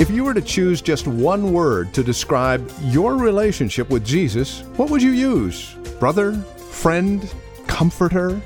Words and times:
If 0.00 0.08
you 0.08 0.24
were 0.24 0.32
to 0.32 0.40
choose 0.40 0.80
just 0.80 1.06
one 1.06 1.52
word 1.52 1.92
to 1.92 2.02
describe 2.02 2.72
your 2.84 3.18
relationship 3.18 3.90
with 3.90 4.02
Jesus, 4.02 4.62
what 4.76 4.88
would 4.88 5.02
you 5.02 5.10
use? 5.10 5.74
Brother? 5.98 6.32
Friend? 6.70 7.30
Comforter? 7.66 8.40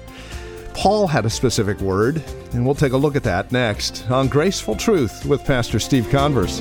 Paul 0.75 1.07
had 1.07 1.27
a 1.27 1.31
specific 1.31 1.79
word, 1.79 2.21
and 2.55 2.67
we'll 2.67 2.75
take 2.75 2.93
a 2.93 2.97
look 2.97 3.15
at 3.15 3.23
that 3.23 3.53
next 3.53 4.11
on 4.11 4.27
Graceful 4.27 4.75
Truth 4.75 5.27
with 5.27 5.45
Pastor 5.45 5.79
Steve 5.79 6.11
Converse. 6.11 6.61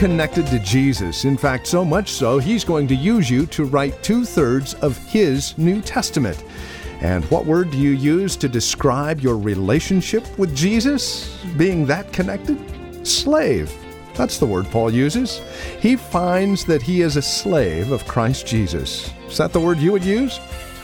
Connected 0.00 0.46
to 0.46 0.58
Jesus. 0.60 1.26
In 1.26 1.36
fact, 1.36 1.66
so 1.66 1.84
much 1.84 2.12
so, 2.12 2.38
he's 2.38 2.64
going 2.64 2.88
to 2.88 2.94
use 2.94 3.28
you 3.28 3.44
to 3.44 3.66
write 3.66 4.02
two 4.02 4.24
thirds 4.24 4.72
of 4.76 4.96
his 4.96 5.58
New 5.58 5.82
Testament. 5.82 6.42
And 7.02 7.22
what 7.26 7.44
word 7.44 7.70
do 7.70 7.76
you 7.76 7.90
use 7.90 8.34
to 8.36 8.48
describe 8.48 9.20
your 9.20 9.36
relationship 9.36 10.24
with 10.38 10.56
Jesus? 10.56 11.44
Being 11.58 11.84
that 11.84 12.14
connected? 12.14 12.56
Slave. 13.06 13.70
That's 14.14 14.38
the 14.38 14.46
word 14.46 14.64
Paul 14.70 14.90
uses. 14.90 15.42
He 15.80 15.96
finds 15.96 16.64
that 16.64 16.80
he 16.80 17.02
is 17.02 17.16
a 17.16 17.22
slave 17.22 17.92
of 17.92 18.06
Christ 18.06 18.46
Jesus. 18.46 19.12
Is 19.28 19.36
that 19.36 19.52
the 19.52 19.60
word 19.60 19.76
you 19.76 19.92
would 19.92 20.04
use? 20.04 20.40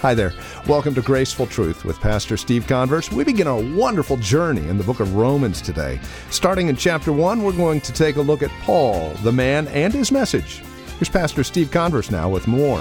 Hi 0.07 0.15
there. 0.15 0.33
Welcome 0.69 0.95
to 0.95 1.03
Graceful 1.03 1.49
Truth 1.49 1.85
with 1.85 1.99
Pastor 1.99 2.37
Steve 2.37 2.69
Converse. 2.69 3.11
We 3.11 3.25
begin 3.25 3.49
a 3.49 3.75
wonderful 3.75 4.17
journey 4.19 4.69
in 4.69 4.79
the 4.79 4.85
book 4.85 5.01
of 5.01 5.17
Romans 5.17 5.61
today. 5.61 5.99
Starting 6.31 6.69
in 6.69 6.77
chapter 6.77 7.13
1, 7.13 7.43
we're 7.43 7.51
going 7.51 7.81
to 7.81 7.93
take 7.93 8.15
a 8.15 8.23
look 8.23 8.41
at 8.41 8.53
Paul, 8.61 9.11
the 9.25 9.33
man, 9.33 9.67
and 9.67 9.93
his 9.93 10.13
message. 10.13 10.63
Here's 11.01 11.09
Pastor 11.09 11.43
Steve 11.43 11.73
Converse 11.73 12.09
now 12.09 12.29
with 12.29 12.47
more. 12.47 12.81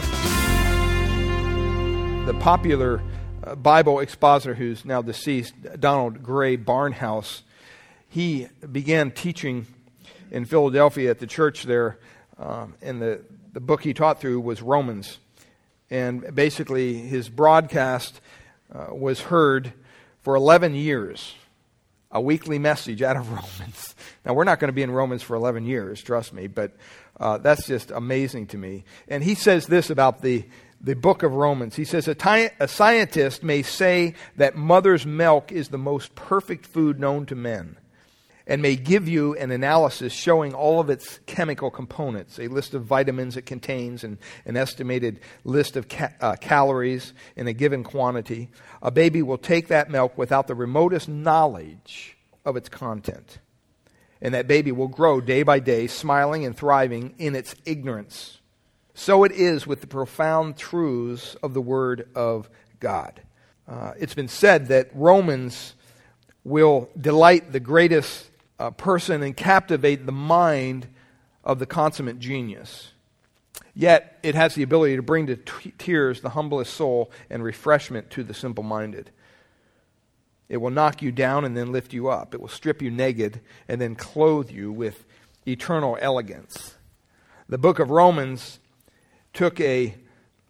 The 2.27 2.37
popular 2.39 3.01
uh, 3.43 3.55
Bible 3.55 4.01
expositor 4.01 4.53
who's 4.53 4.85
now 4.85 5.01
deceased, 5.01 5.55
Donald 5.79 6.21
Grey 6.21 6.57
Barnhouse, 6.57 7.41
he 8.07 8.49
began 8.71 9.09
teaching 9.09 9.65
in 10.29 10.45
Philadelphia 10.45 11.09
at 11.09 11.17
the 11.17 11.25
church 11.25 11.63
there, 11.63 11.97
um, 12.37 12.75
and 12.83 13.01
the, 13.01 13.21
the 13.51 13.61
book 13.61 13.81
he 13.81 13.95
taught 13.95 14.21
through 14.21 14.41
was 14.41 14.61
Romans. 14.61 15.17
And 15.89 16.33
basically, 16.33 16.95
his 16.95 17.29
broadcast 17.29 18.19
uh, 18.73 18.87
was 18.91 19.21
heard 19.21 19.73
for 20.21 20.35
11 20.35 20.73
years, 20.73 21.35
a 22.11 22.19
weekly 22.19 22.57
message 22.57 23.01
out 23.01 23.17
of 23.17 23.29
Romans. 23.59 23.95
Now, 24.25 24.33
we're 24.33 24.43
not 24.43 24.59
going 24.59 24.69
to 24.69 24.73
be 24.73 24.81
in 24.81 24.91
Romans 24.91 25.21
for 25.21 25.35
11 25.35 25.65
years, 25.65 26.01
trust 26.01 26.33
me, 26.33 26.47
but 26.47 26.75
uh, 27.19 27.37
that's 27.37 27.67
just 27.67 27.91
amazing 27.91 28.47
to 28.47 28.57
me. 28.57 28.83
And 29.07 29.23
he 29.23 29.35
says 29.35 29.67
this 29.67 29.89
about 29.89 30.21
the, 30.21 30.45
the 30.81 30.95
book 30.95 31.21
of 31.23 31.33
Romans. 31.33 31.75
He 31.75 31.85
says, 31.85 32.07
a, 32.07 32.51
a 32.59 32.67
scientist 32.67 33.43
may 33.43 33.61
say 33.61 34.15
that 34.37 34.55
mother's 34.55 35.05
milk 35.05 35.51
is 35.51 35.69
the 35.69 35.77
most 35.77 36.15
perfect 36.15 36.65
food 36.65 36.99
known 36.99 37.25
to 37.27 37.35
men 37.35 37.77
and 38.47 38.61
may 38.61 38.75
give 38.75 39.07
you 39.07 39.35
an 39.35 39.51
analysis 39.51 40.13
showing 40.13 40.53
all 40.53 40.79
of 40.79 40.89
its 40.89 41.19
chemical 41.25 41.71
components, 41.71 42.39
a 42.39 42.47
list 42.47 42.73
of 42.73 42.83
vitamins 42.83 43.37
it 43.37 43.45
contains, 43.45 44.03
and 44.03 44.17
an 44.45 44.55
estimated 44.55 45.19
list 45.43 45.75
of 45.75 45.89
ca- 45.89 46.13
uh, 46.21 46.35
calories 46.35 47.13
in 47.35 47.47
a 47.47 47.53
given 47.53 47.83
quantity. 47.83 48.49
A 48.81 48.91
baby 48.91 49.21
will 49.21 49.37
take 49.37 49.67
that 49.69 49.89
milk 49.89 50.17
without 50.17 50.47
the 50.47 50.55
remotest 50.55 51.09
knowledge 51.09 52.17
of 52.45 52.55
its 52.55 52.69
content. 52.69 53.39
And 54.21 54.33
that 54.33 54.47
baby 54.47 54.71
will 54.71 54.87
grow 54.87 55.21
day 55.21 55.43
by 55.43 55.59
day, 55.59 55.87
smiling 55.87 56.45
and 56.45 56.55
thriving 56.55 57.15
in 57.17 57.35
its 57.35 57.55
ignorance. 57.65 58.39
So 58.93 59.23
it 59.23 59.31
is 59.31 59.67
with 59.67 59.81
the 59.81 59.87
profound 59.87 60.55
truths 60.55 61.35
of 61.43 61.53
the 61.53 61.61
Word 61.61 62.07
of 62.15 62.49
God. 62.79 63.21
Uh, 63.67 63.93
it's 63.99 64.13
been 64.13 64.27
said 64.27 64.67
that 64.67 64.89
Romans 64.93 65.73
will 66.43 66.89
delight 66.99 67.51
the 67.51 67.59
greatest 67.59 68.29
uh, 68.59 68.71
person 68.71 69.21
and 69.21 69.35
captivate 69.35 70.05
the 70.05 70.11
mind 70.11 70.87
of 71.43 71.59
the 71.59 71.65
consummate 71.65 72.19
genius. 72.19 72.91
Yet 73.73 74.19
it 74.23 74.35
has 74.35 74.55
the 74.55 74.63
ability 74.63 74.95
to 74.95 75.01
bring 75.01 75.27
to 75.27 75.35
t- 75.35 75.73
tears 75.77 76.21
the 76.21 76.29
humblest 76.29 76.73
soul 76.73 77.11
and 77.29 77.43
refreshment 77.43 78.09
to 78.11 78.23
the 78.23 78.33
simple 78.33 78.63
minded. 78.63 79.11
It 80.47 80.57
will 80.57 80.69
knock 80.69 81.01
you 81.01 81.11
down 81.11 81.43
and 81.43 81.57
then 81.57 81.71
lift 81.71 81.91
you 81.91 82.07
up. 82.07 82.33
It 82.33 82.39
will 82.39 82.47
strip 82.47 82.81
you 82.81 82.91
naked 82.91 83.41
and 83.67 83.81
then 83.81 83.95
clothe 83.95 84.49
you 84.49 84.71
with 84.71 85.05
eternal 85.47 85.97
elegance. 85.99 86.75
The 87.49 87.57
book 87.57 87.79
of 87.79 87.89
Romans 87.89 88.59
took 89.33 89.59
a 89.59 89.95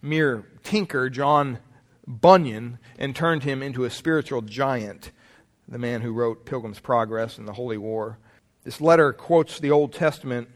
mere 0.01 0.45
tinker, 0.63 1.09
John 1.09 1.59
Bunyan, 2.07 2.77
and 2.99 3.15
turned 3.15 3.43
him 3.43 3.63
into 3.63 3.85
a 3.85 3.89
spiritual 3.89 4.41
giant 4.41 5.11
the 5.67 5.77
man 5.77 6.01
who 6.01 6.13
wrote 6.13 6.45
Pilgrim's 6.45 6.79
Progress 6.79 7.37
and 7.37 7.47
the 7.47 7.53
Holy 7.53 7.77
War. 7.77 8.19
This 8.63 8.81
letter 8.81 9.13
quotes 9.13 9.59
the 9.59 9.71
Old 9.71 9.93
Testament 9.93 10.49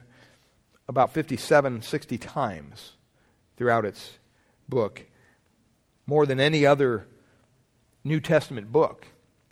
about 0.88 1.14
57, 1.14 1.82
60 1.82 2.18
times 2.18 2.94
throughout 3.58 3.86
its 3.86 4.18
book, 4.68 5.06
more 6.08 6.26
than 6.26 6.40
any 6.40 6.66
other 6.66 7.08
New 8.04 8.20
Testament 8.20 8.72
book. 8.72 9.08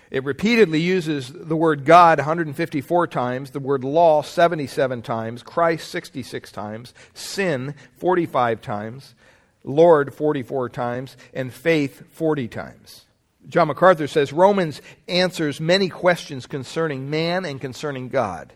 It 0.09 0.23
repeatedly 0.23 0.79
uses 0.79 1.31
the 1.33 1.57
word 1.57 1.83
God 1.83 2.19
154 2.19 3.07
times, 3.07 3.51
the 3.51 3.59
word 3.59 3.83
law 3.83 4.21
77 4.21 5.01
times, 5.01 5.43
Christ 5.43 5.89
66 5.89 6.51
times, 6.51 6.93
sin 7.13 7.75
45 7.97 8.61
times, 8.61 9.15
Lord 9.63 10.13
44 10.13 10.69
times, 10.69 11.17
and 11.33 11.51
faith 11.51 12.03
40 12.11 12.47
times. 12.47 13.06
John 13.47 13.67
MacArthur 13.69 14.07
says 14.07 14.33
Romans 14.33 14.81
answers 15.07 15.61
many 15.61 15.87
questions 15.89 16.47
concerning 16.47 17.09
man 17.09 17.45
and 17.45 17.61
concerning 17.61 18.09
God. 18.09 18.53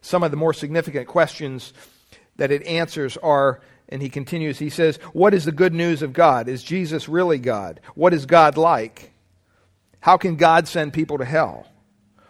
Some 0.00 0.22
of 0.22 0.30
the 0.30 0.36
more 0.36 0.54
significant 0.54 1.06
questions 1.06 1.74
that 2.36 2.50
it 2.50 2.62
answers 2.66 3.18
are, 3.18 3.60
and 3.88 4.00
he 4.00 4.08
continues, 4.08 4.58
he 4.58 4.70
says, 4.70 4.96
What 5.12 5.34
is 5.34 5.44
the 5.44 5.52
good 5.52 5.74
news 5.74 6.00
of 6.00 6.14
God? 6.14 6.48
Is 6.48 6.62
Jesus 6.62 7.08
really 7.08 7.38
God? 7.38 7.80
What 7.94 8.14
is 8.14 8.24
God 8.24 8.56
like? 8.56 9.12
How 10.00 10.16
can 10.16 10.36
God 10.36 10.66
send 10.66 10.94
people 10.94 11.18
to 11.18 11.24
hell? 11.26 11.66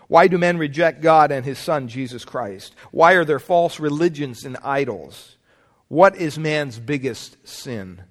Why 0.08 0.26
do 0.26 0.38
men 0.38 0.58
reject 0.58 1.02
God 1.02 1.30
and 1.30 1.44
his 1.44 1.58
Son, 1.58 1.86
Jesus 1.86 2.24
Christ? 2.24 2.74
Why 2.90 3.12
are 3.12 3.24
there 3.24 3.38
false 3.38 3.78
religions 3.78 4.44
and 4.44 4.56
idols? 4.64 5.36
What 5.86 6.16
is 6.16 6.36
man's 6.36 6.80
biggest 6.80 7.46
sin? 7.46 8.02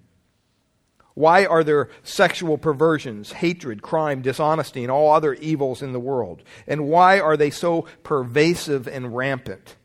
Why 1.19 1.45
are 1.45 1.65
there 1.65 1.89
sexual 2.01 2.57
perversions, 2.57 3.33
hatred, 3.33 3.81
crime, 3.81 4.21
dishonesty, 4.21 4.83
and 4.83 4.89
all 4.89 5.11
other 5.11 5.33
evils 5.33 5.81
in 5.81 5.91
the 5.91 5.99
world? 5.99 6.43
And 6.65 6.87
why 6.87 7.19
are 7.19 7.35
they 7.35 7.49
so 7.49 7.87
pervasive 8.03 8.87
and 8.87 9.13
rampant? 9.13 9.75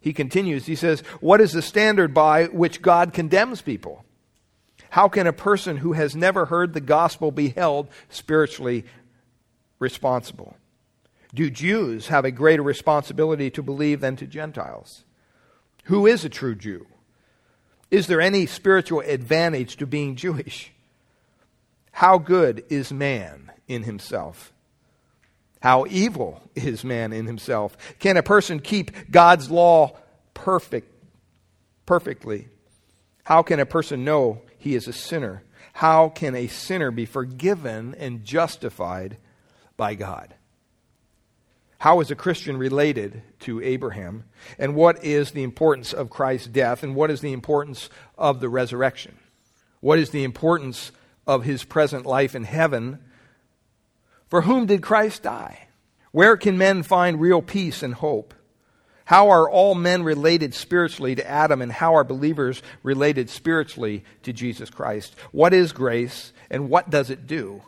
He 0.00 0.14
continues, 0.14 0.64
he 0.64 0.74
says, 0.74 1.00
What 1.20 1.42
is 1.42 1.52
the 1.52 1.60
standard 1.60 2.14
by 2.14 2.46
which 2.46 2.80
God 2.80 3.12
condemns 3.12 3.60
people? 3.60 4.06
How 4.88 5.06
can 5.06 5.26
a 5.26 5.34
person 5.34 5.76
who 5.76 5.92
has 5.92 6.16
never 6.16 6.46
heard 6.46 6.72
the 6.72 6.80
gospel 6.80 7.30
be 7.30 7.50
held 7.50 7.88
spiritually 8.08 8.86
responsible? 9.78 10.56
Do 11.34 11.50
Jews 11.50 12.08
have 12.08 12.24
a 12.24 12.30
greater 12.30 12.62
responsibility 12.62 13.50
to 13.50 13.62
believe 13.62 14.00
than 14.00 14.16
to 14.16 14.26
Gentiles? 14.26 15.04
Who 15.84 16.06
is 16.06 16.24
a 16.24 16.30
true 16.30 16.54
Jew? 16.54 16.86
Is 17.94 18.08
there 18.08 18.20
any 18.20 18.46
spiritual 18.46 19.02
advantage 19.02 19.76
to 19.76 19.86
being 19.86 20.16
Jewish? 20.16 20.72
How 21.92 22.18
good 22.18 22.64
is 22.68 22.92
man 22.92 23.52
in 23.68 23.84
himself? 23.84 24.52
How 25.62 25.86
evil 25.88 26.42
is 26.56 26.82
man 26.82 27.12
in 27.12 27.26
himself? 27.26 27.76
Can 28.00 28.16
a 28.16 28.22
person 28.24 28.58
keep 28.58 29.12
God's 29.12 29.48
law 29.48 29.96
perfect 30.34 30.92
perfectly? 31.86 32.48
How 33.22 33.42
can 33.42 33.60
a 33.60 33.64
person 33.64 34.04
know 34.04 34.42
he 34.58 34.74
is 34.74 34.88
a 34.88 34.92
sinner? 34.92 35.44
How 35.74 36.08
can 36.08 36.34
a 36.34 36.48
sinner 36.48 36.90
be 36.90 37.06
forgiven 37.06 37.94
and 37.96 38.24
justified 38.24 39.18
by 39.76 39.94
God? 39.94 40.34
How 41.84 42.00
is 42.00 42.10
a 42.10 42.14
Christian 42.14 42.56
related 42.56 43.20
to 43.40 43.60
Abraham? 43.60 44.24
And 44.58 44.74
what 44.74 45.04
is 45.04 45.32
the 45.32 45.42
importance 45.42 45.92
of 45.92 46.08
Christ's 46.08 46.46
death? 46.46 46.82
And 46.82 46.94
what 46.94 47.10
is 47.10 47.20
the 47.20 47.34
importance 47.34 47.90
of 48.16 48.40
the 48.40 48.48
resurrection? 48.48 49.18
What 49.80 49.98
is 49.98 50.08
the 50.08 50.24
importance 50.24 50.92
of 51.26 51.44
his 51.44 51.62
present 51.62 52.06
life 52.06 52.34
in 52.34 52.44
heaven? 52.44 53.00
For 54.28 54.40
whom 54.40 54.64
did 54.64 54.80
Christ 54.82 55.24
die? 55.24 55.68
Where 56.10 56.38
can 56.38 56.56
men 56.56 56.84
find 56.84 57.20
real 57.20 57.42
peace 57.42 57.82
and 57.82 57.92
hope? 57.92 58.32
How 59.04 59.28
are 59.28 59.46
all 59.46 59.74
men 59.74 60.04
related 60.04 60.54
spiritually 60.54 61.14
to 61.16 61.30
Adam, 61.30 61.60
and 61.60 61.70
how 61.70 61.96
are 61.96 62.04
believers 62.04 62.62
related 62.82 63.28
spiritually 63.28 64.04
to 64.22 64.32
Jesus 64.32 64.70
Christ? 64.70 65.14
What 65.32 65.52
is 65.52 65.72
grace, 65.72 66.32
and 66.50 66.70
what 66.70 66.88
does 66.88 67.10
it 67.10 67.26
do? 67.26 67.60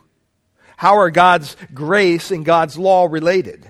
How 0.75 0.97
are 0.97 1.11
God's 1.11 1.55
grace 1.71 2.31
and 2.31 2.43
God's 2.43 2.79
law 2.79 3.05
related? 3.05 3.69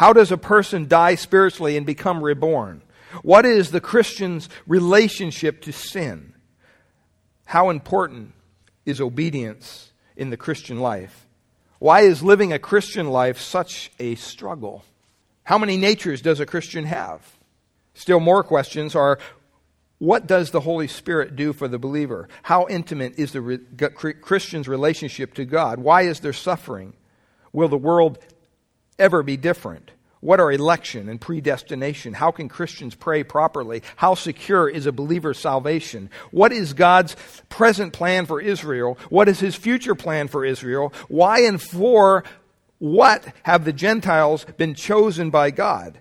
How 0.00 0.14
does 0.14 0.32
a 0.32 0.38
person 0.38 0.88
die 0.88 1.14
spiritually 1.14 1.76
and 1.76 1.84
become 1.84 2.24
reborn? 2.24 2.80
What 3.22 3.44
is 3.44 3.70
the 3.70 3.82
Christian's 3.82 4.48
relationship 4.66 5.60
to 5.64 5.74
sin? 5.74 6.32
How 7.44 7.68
important 7.68 8.32
is 8.86 8.98
obedience 8.98 9.92
in 10.16 10.30
the 10.30 10.38
Christian 10.38 10.80
life? 10.80 11.28
Why 11.80 12.00
is 12.00 12.22
living 12.22 12.50
a 12.50 12.58
Christian 12.58 13.10
life 13.10 13.38
such 13.38 13.92
a 13.98 14.14
struggle? 14.14 14.86
How 15.44 15.58
many 15.58 15.76
natures 15.76 16.22
does 16.22 16.40
a 16.40 16.46
Christian 16.46 16.86
have? 16.86 17.20
Still 17.92 18.20
more 18.20 18.42
questions 18.42 18.94
are 18.94 19.18
what 19.98 20.26
does 20.26 20.50
the 20.50 20.60
Holy 20.60 20.88
Spirit 20.88 21.36
do 21.36 21.52
for 21.52 21.68
the 21.68 21.78
believer? 21.78 22.26
How 22.42 22.66
intimate 22.70 23.18
is 23.18 23.32
the 23.32 23.42
re- 23.42 23.58
Christian's 24.22 24.66
relationship 24.66 25.34
to 25.34 25.44
God? 25.44 25.78
Why 25.78 26.04
is 26.04 26.20
there 26.20 26.32
suffering? 26.32 26.94
Will 27.52 27.68
the 27.68 27.76
world 27.76 28.18
ever 29.00 29.22
be 29.22 29.36
different? 29.36 29.90
What 30.20 30.38
are 30.38 30.52
election 30.52 31.08
and 31.08 31.18
predestination? 31.18 32.12
How 32.12 32.30
can 32.30 32.50
Christians 32.50 32.94
pray 32.94 33.24
properly? 33.24 33.82
How 33.96 34.14
secure 34.14 34.68
is 34.68 34.84
a 34.84 34.92
believer's 34.92 35.38
salvation? 35.38 36.10
What 36.30 36.52
is 36.52 36.74
God's 36.74 37.16
present 37.48 37.94
plan 37.94 38.26
for 38.26 38.38
Israel? 38.38 38.98
What 39.08 39.28
is 39.28 39.40
his 39.40 39.56
future 39.56 39.94
plan 39.94 40.28
for 40.28 40.44
Israel? 40.44 40.92
Why 41.08 41.40
and 41.40 41.60
for 41.60 42.24
what 42.78 43.24
have 43.44 43.64
the 43.64 43.72
Gentiles 43.72 44.44
been 44.58 44.74
chosen 44.74 45.30
by 45.30 45.50
God? 45.50 46.00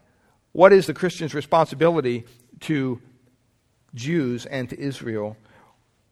What 0.51 0.73
is 0.73 0.85
the 0.85 0.93
Christian's 0.93 1.33
responsibility 1.33 2.25
to 2.61 3.01
Jews 3.95 4.45
and 4.45 4.69
to 4.69 4.77
Israel? 4.77 5.37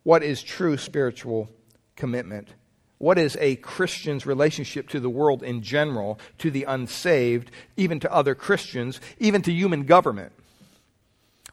What 0.03 0.23
is 0.23 0.41
true 0.41 0.77
spiritual 0.77 1.49
commitment? 1.97 2.47
What 2.97 3.19
is 3.19 3.37
a 3.39 3.57
Christian's 3.57 4.25
relationship 4.25 4.89
to 4.89 4.99
the 4.99 5.09
world 5.09 5.43
in 5.43 5.61
general, 5.61 6.19
to 6.39 6.49
the 6.49 6.63
unsaved, 6.63 7.51
even 7.75 7.99
to 7.99 8.11
other 8.11 8.33
Christians, 8.33 8.99
even 9.19 9.41
to 9.43 9.53
human 9.53 9.83
government? 9.83 10.31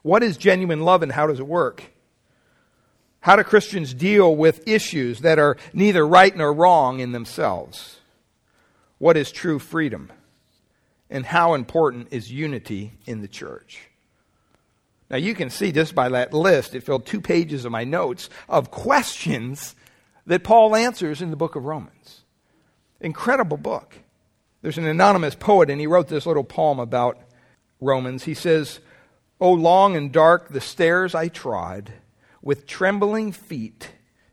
What 0.03 0.23
is 0.23 0.37
genuine 0.37 0.81
love 0.81 1.03
and 1.03 1.13
how 1.13 1.27
does 1.27 1.41
it 1.41 1.47
work? 1.47 1.85
How 3.21 3.37
do 3.37 3.45
Christians 3.45 3.95
deal 3.95 4.35
with 4.37 4.69
issues 4.69 5.21
that 5.21 5.39
are 5.39 5.57
neither 5.73 6.07
right 6.07 6.35
nor 6.37 6.53
wrong 6.53 7.01
in 7.01 7.13
themselves? 7.13 7.99
What 8.99 9.17
is 9.17 9.33
true 9.33 9.59
freedom? 9.59 10.13
And 11.11 11.25
how 11.27 11.55
important 11.55 12.09
is 12.11 12.31
unity 12.31 12.93
in 13.07 13.21
the 13.21 13.29
church? 13.29 13.89
Now, 15.11 15.17
you 15.17 15.35
can 15.35 15.51
see 15.51 15.73
just 15.73 15.95
by 15.95 16.09
that 16.09 16.33
list, 16.33 16.75
it 16.75 16.83
filled 16.83 17.07
two 17.07 17.21
pages 17.21 17.65
of 17.65 17.73
my 17.73 17.85
notes 17.85 18.31
of 18.49 18.71
questions 18.71 19.75
that 20.27 20.45
Paul 20.45 20.75
answers 20.75 21.21
in 21.21 21.31
the 21.31 21.37
book 21.37 21.57
of 21.57 21.65
Romans. 21.65 22.23
Incredible 23.01 23.57
book. 23.57 23.99
There's 24.63 24.79
an 24.79 24.87
anonymous 24.87 25.35
poet, 25.35 25.69
and 25.69 25.81
he 25.81 25.87
wrote 25.87 26.09
this 26.09 26.27
little 26.27 26.45
poem 26.45 26.79
about 26.79 27.19
Romans. 27.81 28.25
He 28.25 28.35
says, 28.35 28.81
O 29.41 29.53
long 29.53 29.97
and 29.97 30.11
dark 30.11 30.49
the 30.49 30.61
stairs 30.61 31.15
I 31.15 31.29
trod, 31.29 31.93
with 32.41 32.67
trembling 32.67 33.33
feet 33.33 33.91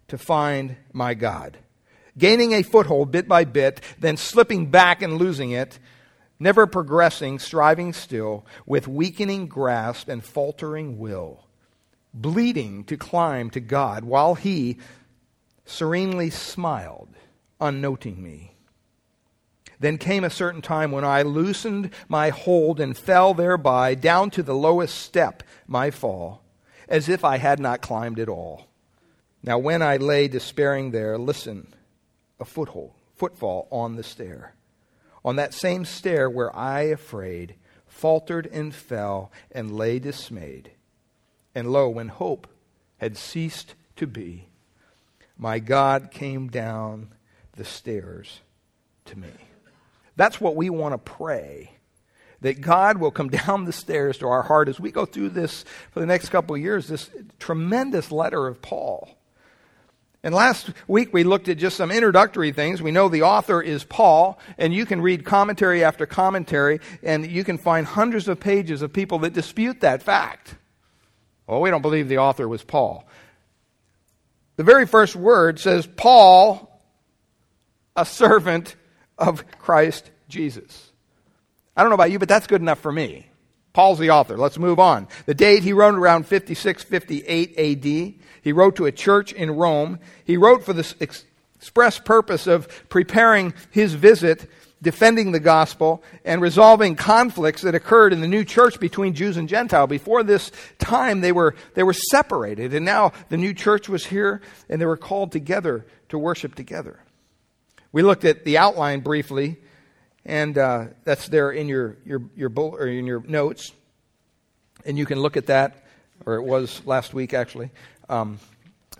to 0.07 0.17
find 0.17 0.77
my 0.93 1.13
God. 1.13 1.57
Gaining 2.17 2.53
a 2.53 2.63
foothold 2.63 3.11
bit 3.11 3.27
by 3.27 3.45
bit, 3.45 3.81
then 3.99 4.15
slipping 4.17 4.67
back 4.67 5.01
and 5.01 5.17
losing 5.17 5.51
it, 5.51 5.79
never 6.39 6.65
progressing, 6.67 7.39
striving 7.39 7.93
still, 7.93 8.45
with 8.65 8.87
weakening 8.87 9.47
grasp 9.47 10.07
and 10.07 10.23
faltering 10.23 10.97
will, 10.97 11.45
bleeding 12.13 12.83
to 12.85 12.97
climb 12.97 13.49
to 13.49 13.59
God 13.59 14.03
while 14.03 14.35
He 14.35 14.77
serenely 15.71 16.29
smiled, 16.29 17.09
unnoting 17.59 18.21
me. 18.21 18.55
Then 19.79 19.97
came 19.97 20.23
a 20.23 20.29
certain 20.29 20.61
time 20.61 20.91
when 20.91 21.03
I 21.03 21.23
loosened 21.23 21.89
my 22.07 22.29
hold 22.29 22.79
and 22.79 22.95
fell 22.95 23.33
thereby 23.33 23.95
down 23.95 24.29
to 24.31 24.43
the 24.43 24.53
lowest 24.53 24.95
step, 24.95 25.41
my 25.65 25.89
fall, 25.89 26.43
as 26.87 27.09
if 27.09 27.25
I 27.25 27.37
had 27.37 27.59
not 27.59 27.81
climbed 27.81 28.19
at 28.19 28.29
all. 28.29 28.67
Now, 29.41 29.57
when 29.57 29.81
I 29.81 29.97
lay 29.97 30.27
despairing 30.27 30.91
there, 30.91 31.17
listen, 31.17 31.73
a 32.39 32.45
foothold, 32.45 32.93
footfall 33.15 33.67
on 33.71 33.95
the 33.95 34.03
stair. 34.03 34.53
On 35.25 35.35
that 35.37 35.53
same 35.53 35.85
stair 35.85 36.29
where 36.29 36.55
I, 36.55 36.81
afraid, 36.81 37.55
faltered 37.87 38.45
and 38.47 38.73
fell 38.73 39.31
and 39.51 39.75
lay 39.75 39.97
dismayed. 39.97 40.71
And 41.55 41.71
lo, 41.71 41.89
when 41.89 42.09
hope 42.09 42.47
had 42.97 43.17
ceased 43.17 43.73
to 43.95 44.05
be, 44.05 44.50
my 45.41 45.57
God 45.57 46.11
came 46.11 46.49
down 46.49 47.09
the 47.57 47.65
stairs 47.65 48.41
to 49.05 49.17
me. 49.17 49.31
That's 50.15 50.39
what 50.39 50.55
we 50.55 50.69
want 50.69 50.93
to 50.93 50.99
pray. 50.99 51.71
That 52.41 52.61
God 52.61 52.99
will 52.99 53.09
come 53.09 53.29
down 53.47 53.65
the 53.65 53.73
stairs 53.73 54.19
to 54.19 54.27
our 54.27 54.43
heart 54.43 54.69
as 54.69 54.79
we 54.79 54.91
go 54.91 55.03
through 55.03 55.29
this 55.29 55.65
for 55.89 55.99
the 55.99 56.05
next 56.05 56.29
couple 56.29 56.55
of 56.55 56.61
years, 56.61 56.87
this 56.87 57.09
tremendous 57.39 58.11
letter 58.11 58.47
of 58.47 58.61
Paul. 58.61 59.09
And 60.23 60.35
last 60.35 60.69
week 60.87 61.11
we 61.11 61.23
looked 61.23 61.49
at 61.49 61.57
just 61.57 61.75
some 61.75 61.89
introductory 61.89 62.51
things. 62.51 62.79
We 62.79 62.91
know 62.91 63.09
the 63.09 63.23
author 63.23 63.63
is 63.63 63.83
Paul, 63.83 64.37
and 64.59 64.71
you 64.71 64.85
can 64.85 65.01
read 65.01 65.25
commentary 65.25 65.83
after 65.83 66.05
commentary, 66.05 66.81
and 67.01 67.25
you 67.25 67.43
can 67.43 67.57
find 67.57 67.87
hundreds 67.87 68.27
of 68.27 68.39
pages 68.39 68.83
of 68.83 68.93
people 68.93 69.17
that 69.19 69.33
dispute 69.33 69.81
that 69.81 70.03
fact. 70.03 70.53
Well, 71.47 71.61
we 71.61 71.71
don't 71.71 71.81
believe 71.81 72.09
the 72.09 72.19
author 72.19 72.47
was 72.47 72.63
Paul. 72.63 73.07
The 74.57 74.63
very 74.63 74.85
first 74.85 75.15
word 75.15 75.59
says, 75.59 75.87
Paul, 75.87 76.81
a 77.95 78.05
servant 78.05 78.75
of 79.17 79.43
Christ 79.59 80.09
Jesus. 80.27 80.91
I 81.75 81.81
don't 81.81 81.89
know 81.89 81.95
about 81.95 82.11
you, 82.11 82.19
but 82.19 82.29
that's 82.29 82.47
good 82.47 82.61
enough 82.61 82.79
for 82.79 82.91
me. 82.91 83.27
Paul's 83.73 83.99
the 83.99 84.09
author. 84.09 84.37
Let's 84.37 84.59
move 84.59 84.79
on. 84.79 85.07
The 85.25 85.33
date 85.33 85.63
he 85.63 85.73
wrote 85.73 85.95
around 85.95 86.27
56, 86.27 86.83
58 86.83 87.57
AD. 87.57 88.13
He 88.41 88.51
wrote 88.51 88.75
to 88.75 88.85
a 88.85 88.91
church 88.91 89.31
in 89.31 89.51
Rome. 89.51 89.99
He 90.25 90.35
wrote 90.35 90.63
for 90.63 90.73
the 90.73 90.95
express 90.99 91.99
purpose 91.99 92.47
of 92.47 92.67
preparing 92.89 93.53
his 93.69 93.93
visit 93.93 94.49
defending 94.81 95.31
the 95.31 95.39
gospel 95.39 96.03
and 96.25 96.41
resolving 96.41 96.95
conflicts 96.95 97.61
that 97.61 97.75
occurred 97.75 98.13
in 98.13 98.21
the 98.21 98.27
new 98.27 98.43
church 98.43 98.79
between 98.79 99.13
Jews 99.13 99.37
and 99.37 99.47
Gentile. 99.47 99.87
Before 99.87 100.23
this 100.23 100.51
time, 100.79 101.21
they 101.21 101.31
were, 101.31 101.55
they 101.75 101.83
were 101.83 101.93
separated, 101.93 102.73
and 102.73 102.85
now 102.85 103.13
the 103.29 103.37
new 103.37 103.53
church 103.53 103.87
was 103.87 104.05
here, 104.05 104.41
and 104.69 104.81
they 104.81 104.85
were 104.85 104.97
called 104.97 105.31
together 105.31 105.85
to 106.09 106.17
worship 106.17 106.55
together. 106.55 106.99
We 107.91 108.01
looked 108.01 108.25
at 108.25 108.43
the 108.43 108.57
outline 108.57 109.01
briefly, 109.01 109.57
and 110.25 110.57
uh, 110.57 110.85
that's 111.03 111.27
there 111.27 111.51
in 111.51 111.67
your, 111.67 111.97
your, 112.05 112.21
your, 112.35 112.49
bull, 112.49 112.75
or 112.75 112.87
in 112.87 113.05
your 113.05 113.21
notes, 113.27 113.71
and 114.85 114.97
you 114.97 115.05
can 115.05 115.19
look 115.19 115.37
at 115.37 115.47
that, 115.47 115.85
or 116.25 116.35
it 116.35 116.43
was 116.43 116.81
last 116.85 117.13
week 117.13 117.33
actually. 117.33 117.71
Um, 118.09 118.39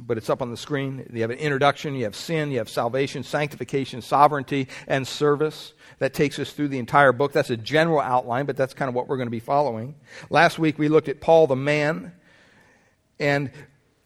but 0.06 0.18
it's 0.18 0.30
up 0.30 0.42
on 0.42 0.52
the 0.52 0.58
screen. 0.58 1.06
You 1.14 1.22
have 1.22 1.30
an 1.30 1.38
introduction, 1.38 1.96
you 1.96 2.06
have 2.06 2.16
sin, 2.16 2.52
you 2.52 2.58
have 2.58 2.70
salvation, 2.70 3.24
sanctification, 3.24 4.02
sovereignty, 4.02 4.68
and 4.88 5.08
service. 5.08 5.74
That 6.00 6.14
takes 6.14 6.40
us 6.40 6.52
through 6.52 6.70
the 6.70 6.80
entire 6.80 7.12
book. 7.12 7.32
That's 7.32 7.52
a 7.52 7.58
general 7.58 8.00
outline, 8.00 8.46
but 8.46 8.58
that's 8.58 8.74
kind 8.74 8.90
of 8.90 8.96
what 8.96 9.08
we're 9.08 9.18
going 9.18 9.28
to 9.28 9.32
be 9.32 9.40
following. 9.40 9.96
Last 10.30 10.58
week 10.58 10.80
we 10.80 10.90
looked 10.90 11.10
at 11.10 11.22
Paul 11.22 11.48
the 11.48 11.56
man 11.56 12.14
and 13.20 13.52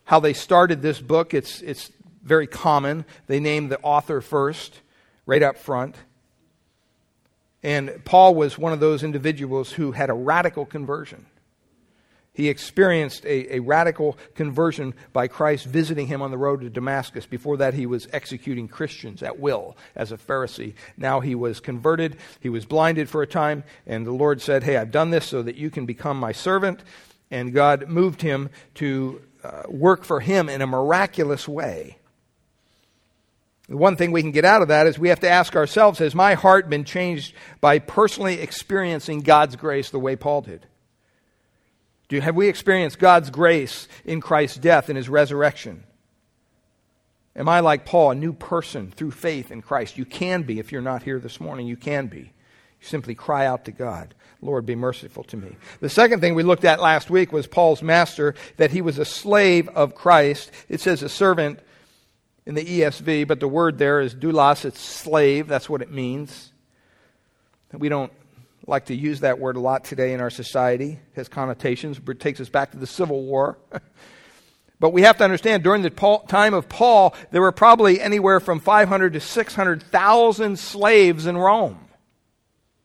how 0.03 0.19
they 0.19 0.33
started 0.33 0.81
this 0.81 0.99
book. 0.99 1.33
It's, 1.33 1.61
it's 1.61 1.91
very 2.21 2.47
common. 2.47 3.05
They 3.27 3.39
name 3.39 3.69
the 3.69 3.79
author 3.81 4.21
first, 4.21 4.81
right 5.25 5.41
up 5.41 5.57
front. 5.57 5.95
And 7.63 8.03
Paul 8.05 8.35
was 8.35 8.57
one 8.57 8.73
of 8.73 8.79
those 8.79 9.03
individuals 9.03 9.71
who 9.71 9.91
had 9.93 10.09
a 10.09 10.13
radical 10.13 10.65
conversion. 10.65 11.25
He 12.35 12.49
experienced 12.49 13.25
a, 13.25 13.55
a, 13.55 13.59
radical 13.59 14.17
conversion 14.35 14.93
by 15.13 15.27
Christ 15.27 15.65
visiting 15.65 16.07
him 16.07 16.21
on 16.21 16.31
the 16.31 16.37
road 16.37 16.61
to 16.61 16.69
Damascus. 16.69 17.25
Before 17.25 17.55
that, 17.57 17.73
he 17.73 17.85
was 17.85 18.09
executing 18.11 18.67
Christians 18.67 19.23
at 19.23 19.39
will 19.39 19.77
as 19.95 20.11
a 20.11 20.17
Pharisee. 20.17 20.73
Now 20.97 21.21
he 21.21 21.33
was 21.33 21.61
converted. 21.61 22.17
He 22.41 22.49
was 22.49 22.65
blinded 22.65 23.09
for 23.09 23.21
a 23.21 23.27
time, 23.27 23.63
and 23.87 24.05
the 24.05 24.11
Lord 24.11 24.41
said, 24.41 24.63
Hey, 24.63 24.75
I've 24.75 24.91
done 24.91 25.11
this 25.11 25.25
so 25.25 25.41
that 25.43 25.55
you 25.55 25.69
can 25.69 25.85
become 25.85 26.19
my 26.19 26.33
servant. 26.33 26.83
And 27.31 27.53
God 27.53 27.87
moved 27.87 28.21
him 28.21 28.49
to 28.75 29.21
uh, 29.41 29.63
work 29.69 30.03
for 30.03 30.19
him 30.19 30.49
in 30.49 30.61
a 30.61 30.67
miraculous 30.67 31.47
way. 31.47 31.97
The 33.69 33.77
one 33.77 33.95
thing 33.95 34.11
we 34.11 34.21
can 34.21 34.31
get 34.31 34.45
out 34.45 34.61
of 34.61 34.67
that 34.67 34.87
is 34.87 34.99
we 34.99 35.09
have 35.09 35.21
to 35.21 35.29
ask 35.29 35.55
ourselves 35.55 35.99
Has 35.99 36.13
my 36.13 36.33
heart 36.33 36.69
been 36.69 36.83
changed 36.83 37.33
by 37.61 37.79
personally 37.79 38.41
experiencing 38.41 39.21
God's 39.21 39.55
grace 39.55 39.89
the 39.89 39.99
way 39.99 40.17
Paul 40.17 40.41
did? 40.41 40.67
Do, 42.15 42.21
have 42.21 42.37
we 42.37 42.47
experienced 42.47 42.97
God's 42.97 43.29
grace 43.29 43.89
in 44.05 44.21
Christ's 44.21 44.57
death 44.57 44.87
and 44.87 44.95
his 44.95 45.09
resurrection? 45.09 45.83
Am 47.35 47.49
I 47.49 47.59
like 47.59 47.85
Paul, 47.85 48.11
a 48.11 48.15
new 48.15 48.31
person 48.31 48.89
through 48.95 49.11
faith 49.11 49.51
in 49.51 49.61
Christ? 49.61 49.97
You 49.97 50.05
can 50.05 50.43
be 50.43 50.57
if 50.59 50.71
you're 50.71 50.81
not 50.81 51.03
here 51.03 51.19
this 51.19 51.41
morning. 51.41 51.67
You 51.67 51.75
can 51.75 52.07
be. 52.07 52.19
You 52.19 52.87
simply 52.87 53.15
cry 53.15 53.45
out 53.45 53.65
to 53.65 53.73
God, 53.73 54.15
Lord, 54.41 54.65
be 54.65 54.75
merciful 54.75 55.25
to 55.25 55.35
me. 55.35 55.57
The 55.81 55.89
second 55.89 56.21
thing 56.21 56.35
we 56.35 56.43
looked 56.43 56.63
at 56.63 56.79
last 56.79 57.09
week 57.09 57.33
was 57.33 57.47
Paul's 57.47 57.83
master, 57.83 58.33
that 58.55 58.71
he 58.71 58.81
was 58.81 58.97
a 58.97 59.03
slave 59.03 59.67
of 59.67 59.93
Christ. 59.93 60.51
It 60.69 60.79
says 60.79 61.03
a 61.03 61.09
servant 61.09 61.59
in 62.45 62.55
the 62.55 62.63
ESV, 62.63 63.27
but 63.27 63.41
the 63.41 63.49
word 63.49 63.77
there 63.77 63.99
is 63.99 64.15
doulos, 64.15 64.63
it's 64.63 64.79
slave. 64.79 65.49
That's 65.49 65.69
what 65.69 65.81
it 65.81 65.91
means. 65.91 66.53
We 67.73 67.89
don't 67.89 68.13
like 68.67 68.85
to 68.85 68.95
use 68.95 69.19
that 69.19 69.39
word 69.39 69.55
a 69.55 69.59
lot 69.59 69.83
today 69.83 70.13
in 70.13 70.21
our 70.21 70.29
society. 70.29 70.93
It 70.93 71.15
has 71.15 71.27
connotations, 71.27 71.99
it 72.05 72.19
takes 72.19 72.39
us 72.39 72.49
back 72.49 72.71
to 72.71 72.77
the 72.77 72.87
Civil 72.87 73.23
War. 73.23 73.57
but 74.79 74.91
we 74.91 75.03
have 75.03 75.17
to 75.17 75.23
understand 75.23 75.63
during 75.63 75.81
the 75.81 76.23
time 76.27 76.53
of 76.53 76.67
Paul, 76.67 77.15
there 77.31 77.41
were 77.41 77.51
probably 77.51 78.01
anywhere 78.01 78.39
from 78.39 78.59
500 78.59 79.13
to 79.13 79.19
600,000 79.19 80.59
slaves 80.59 81.25
in 81.25 81.37
Rome. 81.37 81.79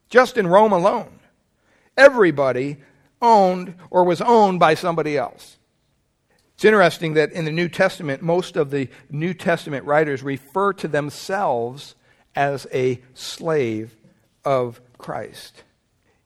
Just 0.09 0.37
in 0.37 0.47
Rome 0.47 0.73
alone. 0.73 1.19
Everybody 1.97 2.77
owned 3.21 3.75
or 3.89 4.03
was 4.03 4.21
owned 4.21 4.59
by 4.59 4.75
somebody 4.75 5.17
else. 5.17 5.57
It's 6.55 6.65
interesting 6.65 7.15
that 7.15 7.31
in 7.31 7.45
the 7.45 7.51
New 7.51 7.69
Testament, 7.69 8.21
most 8.21 8.55
of 8.55 8.69
the 8.69 8.89
New 9.09 9.33
Testament 9.33 9.85
writers 9.85 10.21
refer 10.21 10.73
to 10.73 10.87
themselves 10.87 11.95
as 12.35 12.67
a 12.71 13.01
slave 13.13 13.95
of 14.45 14.79
Christ. 14.97 15.63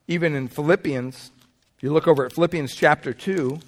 Even 0.08 0.36
in 0.36 0.48
Philippians, 0.48 1.32
if 1.78 1.84
you 1.84 1.92
look 1.92 2.08
over 2.08 2.26
at 2.26 2.34
Philippians 2.34 2.76
chapter 2.76 3.14
2, 3.14 3.60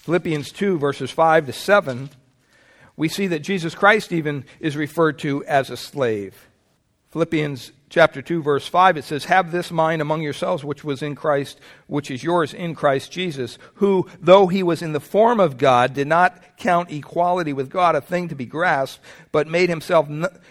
Philippians 0.00 0.52
2, 0.52 0.78
verses 0.78 1.10
5 1.10 1.46
to 1.46 1.52
7, 1.52 2.10
we 2.96 3.08
see 3.08 3.26
that 3.28 3.40
Jesus 3.40 3.74
Christ 3.74 4.12
even 4.12 4.44
is 4.58 4.76
referred 4.76 5.18
to 5.20 5.44
as 5.44 5.70
a 5.70 5.76
slave. 5.76 6.48
Philippians 7.10 7.72
chapter 7.88 8.20
2 8.20 8.42
verse 8.42 8.66
5 8.66 8.96
it 8.96 9.04
says 9.04 9.26
have 9.26 9.52
this 9.52 9.70
mind 9.70 10.02
among 10.02 10.20
yourselves 10.20 10.64
which 10.64 10.82
was 10.82 11.02
in 11.02 11.14
Christ 11.14 11.58
which 11.86 12.10
is 12.10 12.24
yours 12.24 12.52
in 12.52 12.74
Christ 12.74 13.12
Jesus 13.12 13.58
who 13.74 14.08
though 14.20 14.48
he 14.48 14.62
was 14.62 14.82
in 14.82 14.92
the 14.92 15.00
form 15.00 15.38
of 15.38 15.56
God 15.56 15.94
did 15.94 16.08
not 16.08 16.56
count 16.56 16.90
equality 16.90 17.52
with 17.52 17.70
God 17.70 17.94
a 17.94 18.00
thing 18.00 18.28
to 18.28 18.34
be 18.34 18.44
grasped 18.44 19.00
but 19.30 19.46
made 19.46 19.68
himself 19.68 20.08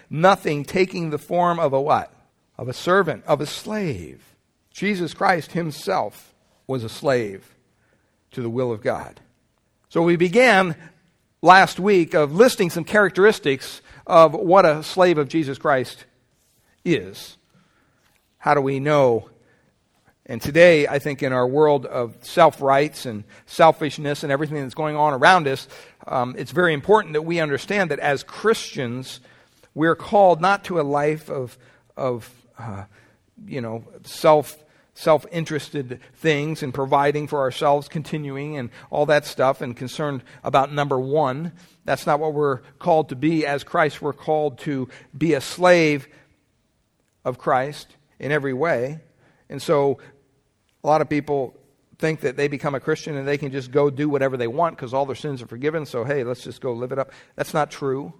nothing 0.10 0.64
taking 0.64 1.10
the 1.10 1.18
form 1.18 1.60
of 1.60 1.74
a 1.74 1.82
what 1.82 2.14
of 2.58 2.70
a 2.70 2.74
servant 2.74 3.26
of 3.26 3.42
a 3.42 3.46
slave 3.46 4.35
Jesus 4.76 5.14
Christ 5.14 5.54
himself 5.54 6.36
was 6.68 6.84
a 6.84 6.90
slave 6.90 7.56
to 8.32 8.42
the 8.42 8.50
will 8.50 8.72
of 8.72 8.84
God 8.84 9.20
so 9.96 10.02
we 10.02 10.18
began 10.18 10.76
last 11.42 11.80
week 11.80 12.14
of 12.14 12.34
listing 12.36 12.70
some 12.70 12.84
characteristics 12.84 13.82
of 14.06 14.34
what 14.34 14.66
a 14.66 14.84
slave 14.84 15.18
of 15.18 15.30
Jesus 15.30 15.58
Christ 15.58 16.04
is. 16.84 17.38
How 18.38 18.54
do 18.54 18.60
we 18.60 18.82
know? 18.82 19.30
And 20.26 20.42
today, 20.42 20.86
I 20.86 21.00
think 21.00 21.24
in 21.24 21.32
our 21.32 21.48
world 21.48 21.86
of 21.86 22.18
self 22.24 22.62
rights 22.62 23.06
and 23.06 23.24
selfishness 23.46 24.24
and 24.24 24.34
everything 24.34 24.62
that's 24.62 24.74
going 24.74 24.98
on 24.98 25.14
around 25.14 25.48
us, 25.48 25.70
um, 26.08 26.36
it's 26.38 26.52
very 26.52 26.74
important 26.74 27.14
that 27.14 27.22
we 27.22 27.40
understand 27.40 27.92
that 27.92 28.00
as 28.00 28.22
Christians, 28.22 29.22
we're 29.74 29.96
called 29.96 30.42
not 30.42 30.66
to 30.66 30.78
a 30.78 30.84
life 30.84 31.30
of, 31.30 31.58
of 31.96 32.30
uh, 32.60 32.84
you 33.48 33.62
know, 33.62 33.86
self 34.04 34.62
self 34.96 35.26
interested 35.32 36.00
things 36.14 36.64
and 36.64 36.74
providing 36.74 37.28
for 37.28 37.40
ourselves, 37.40 37.88
continuing, 37.88 38.58
and 38.58 38.72
all 38.90 39.06
that 39.06 39.26
stuff, 39.26 39.62
and 39.62 39.78
concerned 39.78 40.24
about 40.44 40.74
number 40.74 41.00
one. 41.00 41.52
That's 41.84 42.08
not 42.08 42.20
what 42.20 42.34
we're 42.34 42.62
called 42.80 43.10
to 43.10 43.16
be. 43.16 43.46
As 43.46 43.64
Christ, 43.64 44.02
we're 44.02 44.14
called 44.14 44.58
to 44.60 44.90
be 45.16 45.34
a 45.34 45.42
slave 45.42 46.08
of 47.24 47.38
Christ 47.38 47.96
in 48.20 48.32
every 48.32 48.54
way. 48.54 49.02
And 49.50 49.62
so 49.62 50.00
a 50.84 50.88
lot 50.88 51.02
of 51.02 51.10
people 51.10 51.56
think 52.00 52.22
that 52.22 52.38
they 52.38 52.48
become 52.48 52.76
a 52.76 52.80
Christian 52.80 53.16
and 53.16 53.28
they 53.28 53.38
can 53.38 53.52
just 53.52 53.72
go 53.72 53.90
do 53.90 54.10
whatever 54.10 54.38
they 54.38 54.48
want 54.48 54.76
because 54.76 54.94
all 54.94 55.06
their 55.06 55.16
sins 55.16 55.42
are 55.42 55.48
forgiven. 55.48 55.86
So, 55.86 56.04
hey, 56.04 56.24
let's 56.24 56.44
just 56.44 56.62
go 56.62 56.74
live 56.74 56.92
it 56.92 57.00
up. 57.00 57.12
That's 57.36 57.54
not 57.54 57.70
true. 57.70 58.14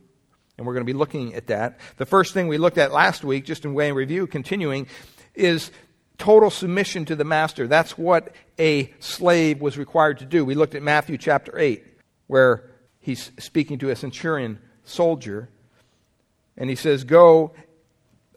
And 0.58 0.66
we're 0.66 0.74
going 0.74 0.86
to 0.86 0.92
be 0.92 0.98
looking 0.98 1.34
at 1.36 1.48
that. 1.48 1.80
The 1.98 2.06
first 2.06 2.34
thing 2.34 2.48
we 2.48 2.58
looked 2.58 2.78
at 2.78 2.92
last 2.94 3.24
week, 3.24 3.46
just 3.46 3.66
in 3.66 3.74
way 3.74 3.90
in 3.90 3.96
review, 3.96 4.28
continuing, 4.28 4.88
is 5.34 5.72
total 6.18 6.50
submission 6.50 7.06
to 7.06 7.16
the 7.16 7.24
master. 7.24 7.68
That's 7.68 7.98
what 7.98 8.34
a 8.60 8.94
slave 9.00 9.62
was 9.62 9.78
required 9.78 10.20
to 10.20 10.26
do. 10.26 10.46
We 10.46 10.56
looked 10.56 10.76
at 10.76 10.84
Matthew 10.84 11.18
chapter 11.18 11.58
8, 11.58 11.84
where 12.28 12.70
he's 13.00 13.32
speaking 13.40 13.78
to 13.80 13.90
a 13.90 13.96
centurion 13.96 14.60
soldier. 14.84 15.50
And 16.58 16.70
he 16.70 16.76
says, 16.76 17.04
Go 17.04 17.54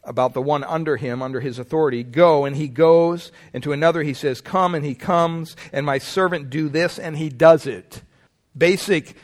about 0.08 0.32
the 0.32 0.42
one 0.42 0.64
under 0.64 0.96
him, 0.96 1.22
under 1.22 1.40
his 1.40 1.58
authority, 1.58 2.02
go, 2.02 2.46
and 2.46 2.56
he 2.56 2.66
goes. 2.66 3.30
And 3.52 3.62
to 3.62 3.72
another 3.72 4.02
he 4.02 4.14
says, 4.14 4.40
come, 4.40 4.74
and 4.74 4.84
he 4.84 4.94
comes. 4.94 5.54
And 5.72 5.84
my 5.84 5.98
servant 5.98 6.50
do 6.50 6.68
this, 6.68 6.98
and 6.98 7.16
he 7.16 7.28
does 7.28 7.66
it. 7.66 8.02
Basic 8.56 9.14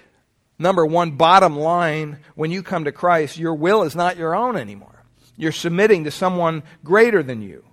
number 0.58 0.84
one, 0.84 1.12
bottom 1.12 1.56
line 1.56 2.18
when 2.34 2.50
you 2.50 2.62
come 2.62 2.84
to 2.84 2.92
Christ, 2.92 3.38
your 3.38 3.54
will 3.54 3.82
is 3.82 3.96
not 3.96 4.18
your 4.18 4.34
own 4.34 4.56
anymore. 4.56 5.04
You're 5.36 5.52
submitting 5.52 6.04
to 6.04 6.10
someone 6.10 6.62
greater 6.84 7.22
than 7.22 7.42
you. 7.42 7.64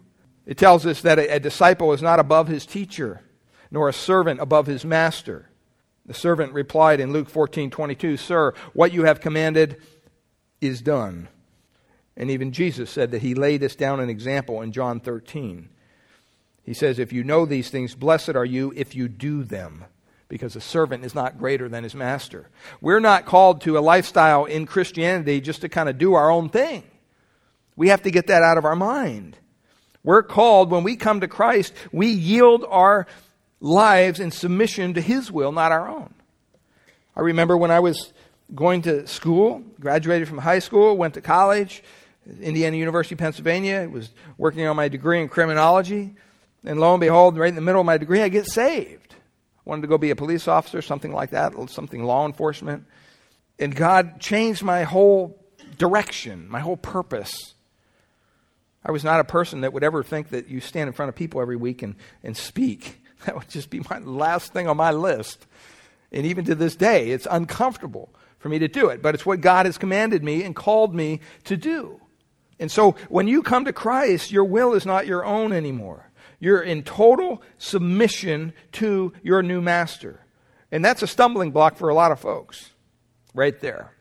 It 0.46 0.58
tells 0.58 0.86
us 0.86 1.02
that 1.02 1.20
a, 1.20 1.36
a 1.36 1.40
disciple 1.40 1.94
is 1.94 2.02
not 2.02 2.20
above 2.20 2.48
his 2.48 2.66
teacher, 2.66 3.22
nor 3.70 3.88
a 3.88 3.94
servant 3.94 4.40
above 4.40 4.68
his 4.68 4.84
master. 4.84 5.50
The 6.06 6.14
servant 6.14 6.54
replied 6.54 7.00
in 7.00 7.14
Luke 7.14 7.30
14 7.30 7.70
22, 7.70 8.18
Sir, 8.18 8.54
what 8.74 8.92
you 8.92 9.04
have 9.04 9.22
commanded 9.22 9.78
is 10.60 10.82
done. 10.82 11.28
And 12.18 12.30
even 12.30 12.52
Jesus 12.52 12.90
said 12.90 13.12
that 13.12 13.22
he 13.22 13.34
laid 13.34 13.64
us 13.64 13.76
down 13.76 14.00
an 14.00 14.10
example 14.10 14.62
in 14.62 14.72
John 14.72 15.00
13. 15.00 15.70
He 16.64 16.74
says, 16.74 17.00
If 17.00 17.14
you 17.14 17.24
know 17.24 17.46
these 17.46 17.70
things, 17.70 17.96
blessed 17.96 18.36
are 18.36 18.46
you 18.46 18.74
if 18.76 18.96
you 18.96 19.08
do 19.08 19.44
them, 19.44 19.86
because 20.28 20.56
a 20.56 20.62
servant 20.62 21.06
is 21.06 21.16
not 21.16 21.38
greater 21.38 21.70
than 21.70 21.84
his 21.84 21.96
master. 21.96 22.50
We're 22.80 23.00
not 23.00 23.26
called 23.26 23.62
to 23.62 23.78
a 23.78 23.80
lifestyle 23.80 24.46
in 24.46 24.66
Christianity 24.66 25.42
just 25.42 25.62
to 25.62 25.70
kind 25.70 25.90
of 25.90 25.98
do 25.98 26.14
our 26.14 26.30
own 26.30 26.50
thing. 26.50 26.84
We 27.76 27.88
have 27.88 28.04
to 28.04 28.12
get 28.12 28.28
that 28.28 28.44
out 28.44 28.58
of 28.58 28.66
our 28.66 28.76
mind. 28.76 29.38
We're 30.04 30.24
called, 30.24 30.72
when 30.72 30.84
we 30.84 30.96
come 30.96 31.22
to 31.22 31.28
Christ, 31.28 31.74
we 31.92 32.08
yield 32.08 32.66
our 32.68 33.08
lives 33.60 34.20
in 34.20 34.32
submission 34.32 34.96
to 34.96 35.02
his 35.02 35.32
will, 35.32 35.52
not 35.52 35.72
our 35.72 35.88
own. 35.88 36.14
I 37.16 37.22
remember 37.22 37.56
when 37.56 37.72
I 37.72 37.80
was 37.80 38.14
going 38.54 38.82
to 38.84 39.06
school, 39.08 39.64
graduated 39.80 40.28
from 40.28 40.40
high 40.40 40.60
school, 40.60 40.98
went 40.98 41.14
to 41.14 41.22
college 41.22 41.84
Indiana 42.40 42.78
University, 42.78 43.16
Pennsylvania. 43.16 43.88
was 43.90 44.10
working 44.38 44.66
on 44.68 44.76
my 44.76 44.88
degree 44.88 45.22
in 45.22 45.28
criminology. 45.28 46.16
And 46.64 46.80
lo 46.80 46.94
and 46.94 47.02
behold, 47.02 47.38
right 47.38 47.50
in 47.50 47.56
the 47.56 47.62
middle 47.62 47.82
of 47.82 47.86
my 47.86 47.98
degree, 47.98 48.22
I 48.22 48.30
get 48.30 48.46
saved. 48.46 49.16
I 49.16 49.70
wanted 49.70 49.82
to 49.84 49.88
go 49.88 49.98
be 49.98 50.12
a 50.12 50.16
police 50.16 50.48
officer, 50.48 50.82
something 50.82 51.12
like 51.12 51.32
that, 51.32 51.54
something 51.70 52.04
law 52.04 52.26
enforcement. 52.26 52.86
And 53.60 53.76
God 53.76 54.20
changed 54.20 54.64
my 54.64 54.84
whole 54.84 55.40
direction, 55.78 56.48
my 56.50 56.60
whole 56.60 56.78
purpose. 56.78 57.56
I 58.84 58.92
was 58.92 59.04
not 59.04 59.20
a 59.20 59.24
person 59.24 59.62
that 59.62 59.74
would 59.74 59.84
ever 59.84 60.04
think 60.04 60.30
that 60.30 60.48
you 60.48 60.60
stand 60.60 60.88
in 60.88 60.94
front 60.94 61.10
of 61.10 61.16
people 61.16 61.42
every 61.42 61.56
week 61.56 61.82
and, 61.82 61.96
and 62.24 62.36
speak. 62.36 62.98
That 63.26 63.36
would 63.36 63.50
just 63.50 63.70
be 63.70 63.82
my 63.88 64.00
last 64.00 64.52
thing 64.52 64.68
on 64.68 64.78
my 64.78 64.90
list. 64.90 65.46
And 66.12 66.26
even 66.26 66.44
to 66.46 66.56
this 66.56 66.76
day, 66.76 67.12
it's 67.12 67.28
uncomfortable 67.30 68.10
for 68.40 68.50
me 68.50 68.58
to 68.58 68.68
do 68.68 68.88
it. 68.88 69.04
But 69.04 69.14
it's 69.14 69.28
what 69.28 69.42
God 69.42 69.68
has 69.68 69.78
commanded 69.78 70.24
me 70.24 70.42
and 70.42 70.56
called 70.56 70.96
me 70.96 71.20
to 71.44 71.56
do. 71.56 72.02
And 72.60 72.72
so 72.72 72.96
when 73.10 73.28
you 73.28 73.44
come 73.44 73.66
to 73.66 73.74
Christ, 73.74 74.32
your 74.32 74.46
will 74.46 74.74
is 74.74 74.88
not 74.88 75.06
your 75.06 75.24
own 75.24 75.54
anymore. 75.54 76.12
You're 76.40 76.62
in 76.62 76.82
total 76.82 77.44
submission 77.60 78.54
to 78.74 79.14
your 79.22 79.44
new 79.44 79.62
master. 79.62 80.20
And 80.72 80.84
that's 80.84 81.04
a 81.04 81.08
stumbling 81.08 81.52
block 81.52 81.78
for 81.78 81.90
a 81.90 81.94
lot 81.94 82.12
of 82.12 82.20
folks, 82.20 82.72
right 83.36 83.60
there. 83.60 83.94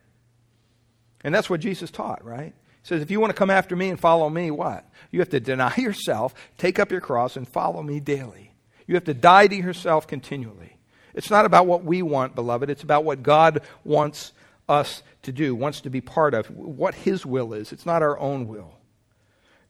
And 1.22 1.34
that's 1.34 1.50
what 1.50 1.60
Jesus 1.60 1.90
taught, 1.90 2.25
right? 2.25 2.54
He 2.82 2.88
says, 2.88 3.02
if 3.02 3.10
you 3.10 3.20
want 3.20 3.30
to 3.30 3.38
come 3.38 3.50
after 3.50 3.76
me 3.76 3.90
and 3.90 4.00
follow 4.00 4.28
me, 4.28 4.50
what? 4.50 4.88
You 5.10 5.20
have 5.20 5.28
to 5.30 5.40
deny 5.40 5.75
yourself, 5.78 6.34
take 6.58 6.78
up 6.78 6.90
your 6.90 7.00
cross, 7.00 7.37
and 7.37 7.46
follow 7.46 7.82
me 7.82 8.00
daily. 8.00 8.52
You 8.87 8.94
have 8.94 9.04
to 9.04 9.14
die 9.14 9.46
to 9.46 9.54
yourself 9.54 10.06
continually. 10.06 10.76
It's 11.14 11.30
not 11.30 11.44
about 11.44 11.66
what 11.66 11.84
we 11.84 12.02
want, 12.02 12.34
beloved. 12.34 12.70
It's 12.70 12.82
about 12.82 13.04
what 13.04 13.22
God 13.22 13.62
wants 13.84 14.32
us 14.68 15.02
to 15.22 15.32
do, 15.32 15.54
wants 15.54 15.80
to 15.82 15.90
be 15.90 16.00
part 16.00 16.34
of, 16.34 16.46
what 16.50 16.94
His 16.94 17.26
will 17.26 17.52
is. 17.52 17.72
It's 17.72 17.87
not 17.87 18.02
our 18.02 18.18
own 18.18 18.49
will. 18.49 18.75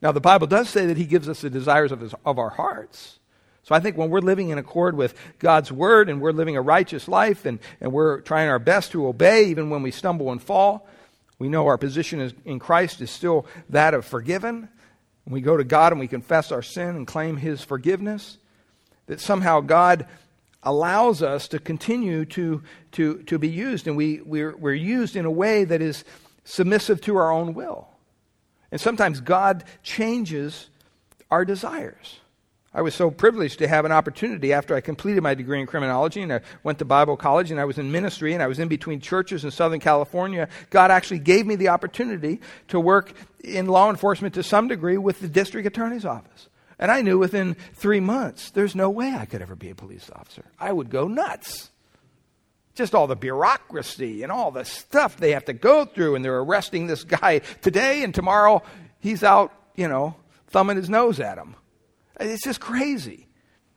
Now, 0.02 0.12
the 0.12 0.20
Bible 0.20 0.46
does 0.46 0.68
say 0.68 0.86
that 0.86 0.96
He 0.96 1.06
gives 1.06 1.28
us 1.28 1.40
the 1.40 1.50
desires 1.50 1.92
of, 1.92 2.00
his, 2.00 2.14
of 2.24 2.38
our 2.38 2.50
hearts. 2.50 3.18
So 3.62 3.74
I 3.74 3.80
think 3.80 3.96
when 3.96 4.10
we're 4.10 4.20
living 4.20 4.50
in 4.50 4.58
accord 4.58 4.96
with 4.96 5.14
God's 5.38 5.70
Word 5.70 6.08
and 6.08 6.20
we're 6.20 6.32
living 6.32 6.56
a 6.56 6.62
righteous 6.62 7.08
life 7.08 7.44
and, 7.44 7.58
and 7.80 7.92
we're 7.92 8.20
trying 8.20 8.48
our 8.48 8.58
best 8.58 8.92
to 8.92 9.06
obey, 9.06 9.46
even 9.46 9.70
when 9.70 9.82
we 9.82 9.90
stumble 9.90 10.32
and 10.32 10.42
fall, 10.42 10.88
we 11.40 11.48
know 11.48 11.66
our 11.66 11.78
position 11.78 12.20
is, 12.20 12.34
in 12.44 12.58
Christ 12.58 13.00
is 13.00 13.10
still 13.10 13.46
that 13.70 13.94
of 13.94 14.04
forgiven. 14.04 14.68
We 15.26 15.40
go 15.40 15.56
to 15.56 15.64
God 15.64 15.92
and 15.92 15.98
we 15.98 16.06
confess 16.06 16.52
our 16.52 16.62
sin 16.62 16.90
and 16.94 17.06
claim 17.06 17.38
His 17.38 17.64
forgiveness. 17.64 18.36
That 19.06 19.20
somehow 19.20 19.60
God 19.60 20.06
allows 20.62 21.22
us 21.22 21.48
to 21.48 21.58
continue 21.58 22.26
to, 22.26 22.62
to, 22.92 23.22
to 23.22 23.38
be 23.38 23.48
used, 23.48 23.88
and 23.88 23.96
we, 23.96 24.20
we're, 24.20 24.54
we're 24.54 24.74
used 24.74 25.16
in 25.16 25.24
a 25.24 25.30
way 25.30 25.64
that 25.64 25.80
is 25.80 26.04
submissive 26.44 27.00
to 27.00 27.16
our 27.16 27.32
own 27.32 27.54
will. 27.54 27.88
And 28.70 28.78
sometimes 28.78 29.20
God 29.20 29.64
changes 29.82 30.68
our 31.30 31.46
desires. 31.46 32.19
I 32.72 32.82
was 32.82 32.94
so 32.94 33.10
privileged 33.10 33.58
to 33.58 33.68
have 33.68 33.84
an 33.84 33.90
opportunity 33.90 34.52
after 34.52 34.76
I 34.76 34.80
completed 34.80 35.22
my 35.22 35.34
degree 35.34 35.60
in 35.60 35.66
criminology 35.66 36.22
and 36.22 36.32
I 36.32 36.40
went 36.62 36.78
to 36.78 36.84
Bible 36.84 37.16
college 37.16 37.50
and 37.50 37.58
I 37.58 37.64
was 37.64 37.78
in 37.78 37.90
ministry 37.90 38.32
and 38.32 38.42
I 38.42 38.46
was 38.46 38.60
in 38.60 38.68
between 38.68 39.00
churches 39.00 39.44
in 39.44 39.50
Southern 39.50 39.80
California. 39.80 40.48
God 40.70 40.92
actually 40.92 41.18
gave 41.18 41.46
me 41.46 41.56
the 41.56 41.68
opportunity 41.68 42.40
to 42.68 42.78
work 42.78 43.12
in 43.42 43.66
law 43.66 43.90
enforcement 43.90 44.34
to 44.34 44.44
some 44.44 44.68
degree 44.68 44.98
with 44.98 45.18
the 45.20 45.28
district 45.28 45.66
attorney's 45.66 46.04
office. 46.04 46.48
And 46.78 46.92
I 46.92 47.02
knew 47.02 47.18
within 47.18 47.56
three 47.74 48.00
months, 48.00 48.50
there's 48.50 48.76
no 48.76 48.88
way 48.88 49.14
I 49.14 49.26
could 49.26 49.42
ever 49.42 49.56
be 49.56 49.70
a 49.70 49.74
police 49.74 50.08
officer. 50.14 50.44
I 50.58 50.72
would 50.72 50.90
go 50.90 51.08
nuts. 51.08 51.70
Just 52.74 52.94
all 52.94 53.08
the 53.08 53.16
bureaucracy 53.16 54.22
and 54.22 54.30
all 54.30 54.52
the 54.52 54.64
stuff 54.64 55.16
they 55.16 55.32
have 55.32 55.44
to 55.46 55.52
go 55.52 55.84
through, 55.84 56.14
and 56.14 56.24
they're 56.24 56.38
arresting 56.38 56.86
this 56.86 57.04
guy 57.04 57.40
today, 57.60 58.02
and 58.02 58.14
tomorrow 58.14 58.62
he's 59.00 59.22
out, 59.22 59.52
you 59.74 59.88
know, 59.88 60.14
thumbing 60.46 60.76
his 60.76 60.88
nose 60.88 61.20
at 61.20 61.36
him. 61.36 61.56
It's 62.20 62.44
just 62.44 62.60
crazy. 62.60 63.28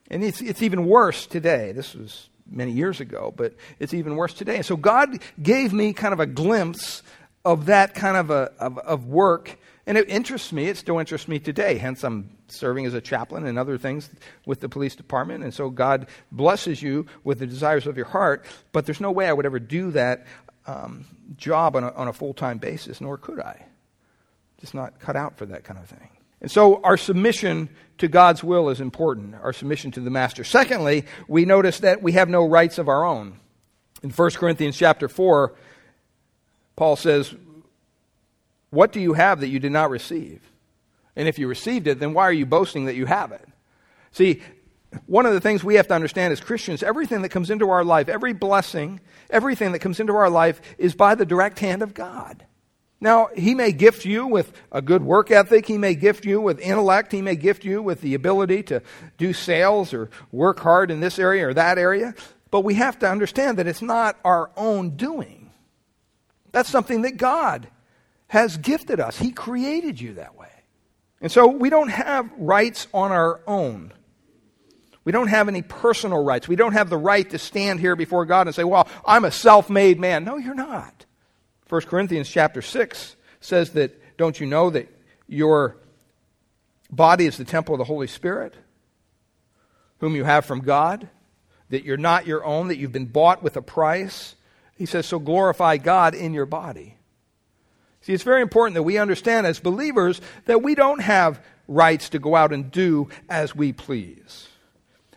And 0.09 0.23
it's, 0.23 0.41
it's 0.41 0.61
even 0.61 0.85
worse 0.85 1.25
today. 1.25 1.71
This 1.71 1.95
was 1.95 2.29
many 2.49 2.71
years 2.71 2.99
ago, 2.99 3.33
but 3.35 3.55
it's 3.79 3.93
even 3.93 4.15
worse 4.15 4.33
today. 4.33 4.57
And 4.57 4.65
so 4.65 4.75
God 4.75 5.19
gave 5.41 5.73
me 5.73 5.93
kind 5.93 6.13
of 6.13 6.19
a 6.19 6.25
glimpse 6.25 7.03
of 7.45 7.65
that 7.65 7.93
kind 7.93 8.17
of, 8.17 8.29
a, 8.29 8.51
of, 8.59 8.77
of 8.79 9.07
work, 9.07 9.57
and 9.85 9.97
it 9.97 10.09
interests 10.09 10.53
me. 10.53 10.67
It 10.67 10.77
still 10.77 10.99
interests 10.99 11.27
me 11.27 11.39
today. 11.39 11.77
Hence, 11.77 12.03
I'm 12.03 12.37
serving 12.47 12.85
as 12.85 12.93
a 12.93 13.01
chaplain 13.01 13.45
and 13.45 13.59
other 13.59 13.77
things 13.77 14.09
with 14.45 14.61
the 14.61 14.69
police 14.69 14.95
department. 14.95 15.43
And 15.43 15.53
so 15.53 15.69
God 15.69 16.07
blesses 16.31 16.81
you 16.81 17.07
with 17.23 17.39
the 17.39 17.47
desires 17.47 17.85
of 17.85 17.97
your 17.97 18.05
heart, 18.05 18.45
but 18.71 18.85
there's 18.85 19.01
no 19.01 19.11
way 19.11 19.27
I 19.27 19.33
would 19.33 19.45
ever 19.45 19.59
do 19.59 19.91
that 19.91 20.25
um, 20.67 21.05
job 21.35 21.75
on 21.75 21.83
a, 21.83 21.91
on 21.91 22.07
a 22.07 22.13
full 22.13 22.33
time 22.33 22.59
basis, 22.59 23.01
nor 23.01 23.17
could 23.17 23.39
I. 23.39 23.65
Just 24.61 24.73
not 24.73 24.99
cut 24.99 25.17
out 25.17 25.37
for 25.37 25.45
that 25.47 25.65
kind 25.65 25.79
of 25.79 25.87
thing. 25.89 26.12
And 26.43 26.51
so 26.51 26.81
our 26.83 26.97
submission 26.97 27.69
to 27.99 28.07
God's 28.07 28.43
will 28.43 28.69
is 28.69 28.81
important, 28.81 29.33
our 29.41 29.53
submission 29.53 29.91
to 29.91 30.01
the 30.01 30.09
master. 30.09 30.43
Secondly, 30.43 31.05
we 31.27 31.45
notice 31.45 31.79
that 31.79 32.03
we 32.03 32.11
have 32.11 32.29
no 32.29 32.45
rights 32.45 32.77
of 32.77 32.89
our 32.89 33.05
own. 33.05 33.39
In 34.03 34.09
1 34.11 34.31
Corinthians 34.31 34.77
chapter 34.77 35.07
4, 35.07 35.53
Paul 36.75 36.97
says, 36.97 37.33
What 38.71 38.91
do 38.91 38.99
you 38.99 39.13
have 39.13 39.39
that 39.39 39.47
you 39.47 39.59
did 39.59 39.71
not 39.71 39.89
receive? 39.89 40.41
And 41.15 41.29
if 41.29 41.39
you 41.39 41.47
received 41.47 41.87
it, 41.87 41.99
then 41.99 42.13
why 42.13 42.23
are 42.23 42.33
you 42.33 42.45
boasting 42.45 42.85
that 42.85 42.95
you 42.95 43.05
have 43.05 43.31
it? 43.31 43.47
See, 44.11 44.41
one 45.05 45.25
of 45.25 45.33
the 45.33 45.39
things 45.39 45.63
we 45.63 45.75
have 45.75 45.87
to 45.87 45.93
understand 45.93 46.33
as 46.33 46.41
Christians, 46.41 46.83
everything 46.83 47.21
that 47.21 47.29
comes 47.29 47.49
into 47.49 47.69
our 47.69 47.85
life, 47.85 48.09
every 48.09 48.33
blessing, 48.33 48.99
everything 49.29 49.71
that 49.71 49.79
comes 49.79 49.99
into 49.99 50.13
our 50.13 50.29
life 50.29 50.61
is 50.77 50.93
by 50.93 51.15
the 51.15 51.25
direct 51.25 51.59
hand 51.59 51.81
of 51.81 51.93
God. 51.93 52.45
Now, 53.03 53.27
he 53.35 53.53
may 53.53 53.73
gift 53.73 54.05
you 54.05 54.25
with 54.27 54.53
a 54.71 54.81
good 54.81 55.03
work 55.03 55.29
ethic. 55.29 55.65
He 55.65 55.77
may 55.77 55.93
gift 55.93 56.23
you 56.23 56.39
with 56.39 56.57
intellect. 56.61 57.11
He 57.11 57.21
may 57.21 57.35
gift 57.35 57.65
you 57.65 57.81
with 57.81 57.99
the 57.99 58.13
ability 58.13 58.63
to 58.63 58.81
do 59.17 59.33
sales 59.33 59.93
or 59.93 60.09
work 60.31 60.61
hard 60.61 60.89
in 60.89 61.01
this 61.01 61.19
area 61.19 61.49
or 61.49 61.53
that 61.53 61.77
area. 61.77 62.15
But 62.49 62.61
we 62.61 62.75
have 62.75 62.97
to 62.99 63.09
understand 63.09 63.57
that 63.57 63.67
it's 63.67 63.81
not 63.81 64.17
our 64.23 64.51
own 64.55 64.91
doing. 64.91 65.51
That's 66.53 66.69
something 66.69 67.01
that 67.01 67.17
God 67.17 67.67
has 68.27 68.55
gifted 68.55 69.01
us. 69.01 69.19
He 69.19 69.31
created 69.31 69.99
you 69.99 70.13
that 70.13 70.37
way. 70.37 70.47
And 71.19 71.29
so 71.29 71.47
we 71.47 71.69
don't 71.69 71.89
have 71.89 72.31
rights 72.37 72.87
on 72.93 73.11
our 73.11 73.41
own. 73.45 73.91
We 75.03 75.11
don't 75.11 75.27
have 75.27 75.49
any 75.49 75.61
personal 75.61 76.23
rights. 76.23 76.47
We 76.47 76.55
don't 76.55 76.71
have 76.71 76.89
the 76.89 76.97
right 76.97 77.29
to 77.31 77.37
stand 77.37 77.81
here 77.81 77.97
before 77.97 78.25
God 78.25 78.47
and 78.47 78.55
say, 78.55 78.63
well, 78.63 78.87
I'm 79.05 79.25
a 79.25 79.31
self 79.31 79.69
made 79.69 79.99
man. 79.99 80.23
No, 80.23 80.37
you're 80.37 80.55
not. 80.55 81.05
1 81.73 81.81
Corinthians 81.85 82.29
chapter 82.29 82.61
6 82.61 83.15
says 83.41 83.71
that, 83.71 83.99
don't 84.15 84.39
you 84.39 84.45
know 84.45 84.69
that 84.69 84.87
your 85.27 85.75
body 86.91 87.25
is 87.25 87.35
the 87.37 87.43
temple 87.43 87.73
of 87.73 87.79
the 87.79 87.83
Holy 87.83 88.05
Spirit, 88.05 88.53
whom 89.97 90.15
you 90.15 90.23
have 90.23 90.45
from 90.45 90.59
God, 90.59 91.09
that 91.69 91.83
you're 91.83 91.97
not 91.97 92.27
your 92.27 92.45
own, 92.45 92.67
that 92.67 92.77
you've 92.77 92.91
been 92.91 93.07
bought 93.07 93.41
with 93.41 93.57
a 93.57 93.61
price? 93.63 94.35
He 94.75 94.85
says, 94.85 95.07
so 95.07 95.17
glorify 95.17 95.77
God 95.77 96.13
in 96.13 96.31
your 96.31 96.45
body. 96.45 96.95
See, 98.01 98.13
it's 98.13 98.21
very 98.21 98.43
important 98.43 98.75
that 98.75 98.83
we 98.83 98.99
understand 98.99 99.47
as 99.47 99.59
believers 99.59 100.21
that 100.45 100.61
we 100.61 100.75
don't 100.75 101.01
have 101.01 101.43
rights 101.67 102.09
to 102.09 102.19
go 102.19 102.35
out 102.35 102.53
and 102.53 102.69
do 102.69 103.09
as 103.27 103.55
we 103.55 103.73
please. 103.73 104.47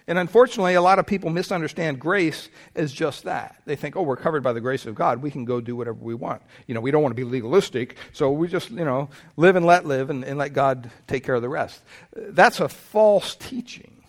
And 0.08 0.18
unfortunately, 0.18 0.74
a 0.74 0.82
lot 0.82 1.00
of 1.00 1.06
people 1.06 1.30
misunderstand 1.30 1.98
grace 1.98 2.48
as 2.76 2.92
just 2.92 3.24
that. 3.24 3.60
They 3.66 3.74
think, 3.74 3.96
oh, 3.96 4.02
we're 4.02 4.16
covered 4.16 4.42
by 4.44 4.52
the 4.52 4.60
grace 4.60 4.86
of 4.86 4.94
God. 4.94 5.20
We 5.20 5.32
can 5.32 5.44
go 5.44 5.60
do 5.60 5.74
whatever 5.74 5.98
we 5.98 6.14
want. 6.14 6.42
You 6.68 6.74
know, 6.74 6.80
we 6.80 6.92
don't 6.92 7.02
want 7.02 7.10
to 7.10 7.20
be 7.20 7.28
legalistic, 7.28 7.96
so 8.12 8.30
we 8.30 8.46
just, 8.46 8.70
you 8.70 8.84
know, 8.84 9.08
live 9.36 9.56
and 9.56 9.66
let 9.66 9.84
live 9.84 10.08
and, 10.10 10.24
and 10.24 10.38
let 10.38 10.52
God 10.52 10.90
take 11.08 11.24
care 11.24 11.34
of 11.34 11.42
the 11.42 11.48
rest. 11.48 11.82
That's 12.14 12.60
a 12.60 12.68
false 12.68 13.34
teaching. 13.34 14.04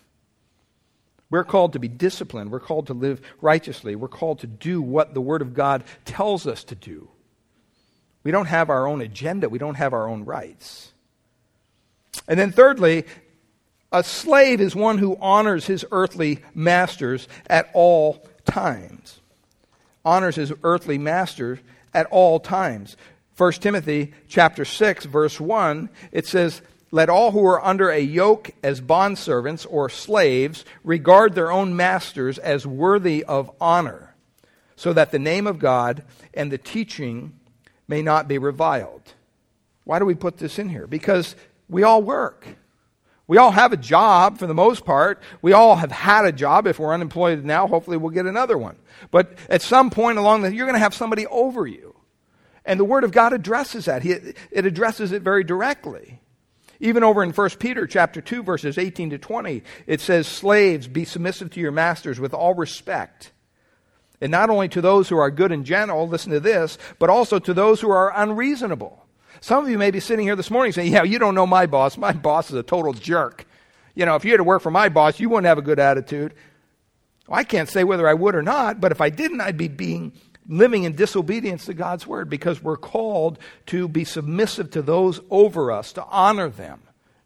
We're 1.31 1.43
called 1.43 1.73
to 1.73 1.79
be 1.79 1.87
disciplined. 1.87 2.51
We're 2.51 2.59
called 2.59 2.87
to 2.87 2.93
live 2.93 3.19
righteously. 3.41 3.95
We're 3.95 4.07
called 4.07 4.39
to 4.39 4.47
do 4.47 4.81
what 4.81 5.15
the 5.15 5.21
Word 5.21 5.41
of 5.41 5.53
God 5.53 5.83
tells 6.05 6.45
us 6.45 6.63
to 6.65 6.75
do. 6.75 7.09
We 8.23 8.31
don't 8.31 8.45
have 8.45 8.69
our 8.69 8.87
own 8.87 9.01
agenda, 9.01 9.49
we 9.49 9.57
don't 9.57 9.75
have 9.75 9.93
our 9.93 10.07
own 10.07 10.25
rights. 10.25 10.91
And 12.27 12.39
then, 12.39 12.51
thirdly, 12.51 13.05
a 13.97 14.03
slave 14.03 14.61
is 14.61 14.75
one 14.75 14.99
who 14.99 15.17
honors 15.19 15.65
his 15.65 15.85
earthly 15.91 16.39
masters 16.53 17.27
at 17.47 17.69
all 17.73 18.25
times. 18.45 19.19
Honors 20.05 20.35
his 20.35 20.53
earthly 20.63 20.97
master 20.97 21.59
at 21.93 22.05
all 22.07 22.39
times. 22.39 22.95
1 23.37 23.53
Timothy 23.53 24.13
chapter 24.27 24.65
6 24.65 25.05
verse 25.05 25.39
1 25.39 25.89
it 26.11 26.25
says 26.25 26.61
let 26.89 27.09
all 27.09 27.31
who 27.31 27.45
are 27.45 27.63
under 27.63 27.89
a 27.89 27.99
yoke 27.99 28.51
as 28.63 28.81
bondservants 28.81 29.65
or 29.69 29.89
slaves 29.89 30.63
regard 30.83 31.35
their 31.35 31.51
own 31.51 31.75
masters 31.75 32.37
as 32.37 32.65
worthy 32.65 33.23
of 33.23 33.51
honor 33.59 34.15
so 34.75 34.93
that 34.93 35.11
the 35.11 35.19
name 35.19 35.47
of 35.47 35.59
God 35.59 36.03
and 36.33 36.51
the 36.51 36.57
teaching 36.57 37.33
may 37.87 38.01
not 38.01 38.27
be 38.27 38.37
reviled. 38.37 39.13
Why 39.83 39.99
do 39.99 40.05
we 40.05 40.15
put 40.15 40.37
this 40.37 40.59
in 40.59 40.69
here? 40.69 40.87
Because 40.87 41.35
we 41.67 41.83
all 41.83 42.01
work. 42.01 42.47
We 43.27 43.37
all 43.37 43.51
have 43.51 43.73
a 43.73 43.77
job 43.77 44.37
for 44.37 44.47
the 44.47 44.53
most 44.53 44.85
part. 44.85 45.21
We 45.41 45.51
all 45.51 45.75
have 45.75 45.91
had 45.91 46.25
a 46.25 46.31
job. 46.31 46.65
If 46.65 46.79
we're 46.79 46.93
unemployed 46.93 47.43
now, 47.43 47.67
hopefully 47.67 47.97
we'll 47.97 48.11
get 48.11 48.25
another 48.25 48.57
one. 48.57 48.77
But 49.11 49.37
at 49.49 49.61
some 49.61 49.89
point 49.89 50.17
along 50.17 50.41
the, 50.43 50.53
you're 50.53 50.65
going 50.65 50.75
to 50.75 50.79
have 50.79 50.93
somebody 50.93 51.27
over 51.27 51.67
you. 51.67 51.95
And 52.63 52.79
the 52.79 52.85
Word 52.85 53.03
of 53.03 53.11
God 53.11 53.33
addresses 53.33 53.85
that. 53.85 54.05
it 54.05 54.65
addresses 54.65 55.11
it 55.11 55.21
very 55.21 55.43
directly. 55.43 56.21
Even 56.79 57.03
over 57.03 57.23
in 57.23 57.31
1 57.31 57.49
Peter 57.59 57.87
chapter 57.87 58.21
2 58.21 58.43
verses 58.43 58.77
18 58.77 59.09
to 59.09 59.17
20, 59.17 59.63
it 59.87 59.99
says, 59.99 60.27
"Slaves, 60.27 60.87
be 60.87 61.05
submissive 61.05 61.49
to 61.51 61.59
your 61.59 61.71
masters 61.71 62.19
with 62.19 62.33
all 62.33 62.53
respect." 62.53 63.31
And 64.21 64.31
not 64.31 64.49
only 64.49 64.67
to 64.69 64.81
those 64.81 65.09
who 65.09 65.17
are 65.17 65.31
good 65.31 65.51
and 65.51 65.65
gentle, 65.65 66.07
listen 66.07 66.31
to 66.31 66.39
this, 66.39 66.77
but 66.99 67.09
also 67.09 67.39
to 67.39 67.53
those 67.53 67.81
who 67.81 67.89
are 67.89 68.11
unreasonable. 68.15 69.06
Some 69.41 69.65
of 69.65 69.69
you 69.69 69.77
may 69.77 69.91
be 69.91 69.99
sitting 69.99 70.25
here 70.25 70.35
this 70.35 70.51
morning 70.51 70.71
saying, 70.71 70.91
Yeah, 70.91 71.03
you 71.03 71.19
don't 71.19 71.35
know 71.35 71.47
my 71.47 71.65
boss. 71.65 71.97
My 71.97 72.11
boss 72.11 72.49
is 72.49 72.55
a 72.55 72.63
total 72.63 72.93
jerk. 72.93 73.45
You 73.95 74.05
know, 74.05 74.15
if 74.15 74.25
you 74.25 74.31
had 74.31 74.37
to 74.37 74.43
work 74.43 74.61
for 74.61 74.71
my 74.71 74.89
boss, 74.89 75.19
you 75.19 75.29
wouldn't 75.29 75.47
have 75.47 75.57
a 75.57 75.63
good 75.63 75.79
attitude. 75.79 76.33
Well, 77.27 77.39
I 77.39 77.43
can't 77.43 77.67
say 77.67 77.83
whether 77.83 78.07
I 78.07 78.13
would 78.13 78.35
or 78.35 78.43
not, 78.43 78.79
but 78.79 78.91
if 78.91 79.01
I 79.01 79.09
didn't, 79.09 79.41
I'd 79.41 79.57
be 79.57 79.67
being 79.67 80.13
living 80.47 80.83
in 80.83 80.95
disobedience 80.95 81.65
to 81.65 81.73
God's 81.73 82.07
word 82.07 82.29
because 82.29 82.63
we're 82.63 82.77
called 82.77 83.39
to 83.67 83.87
be 83.87 84.05
submissive 84.05 84.71
to 84.71 84.81
those 84.81 85.19
over 85.29 85.71
us, 85.71 85.91
to 85.93 86.05
honor 86.05 86.49
them, 86.49 86.81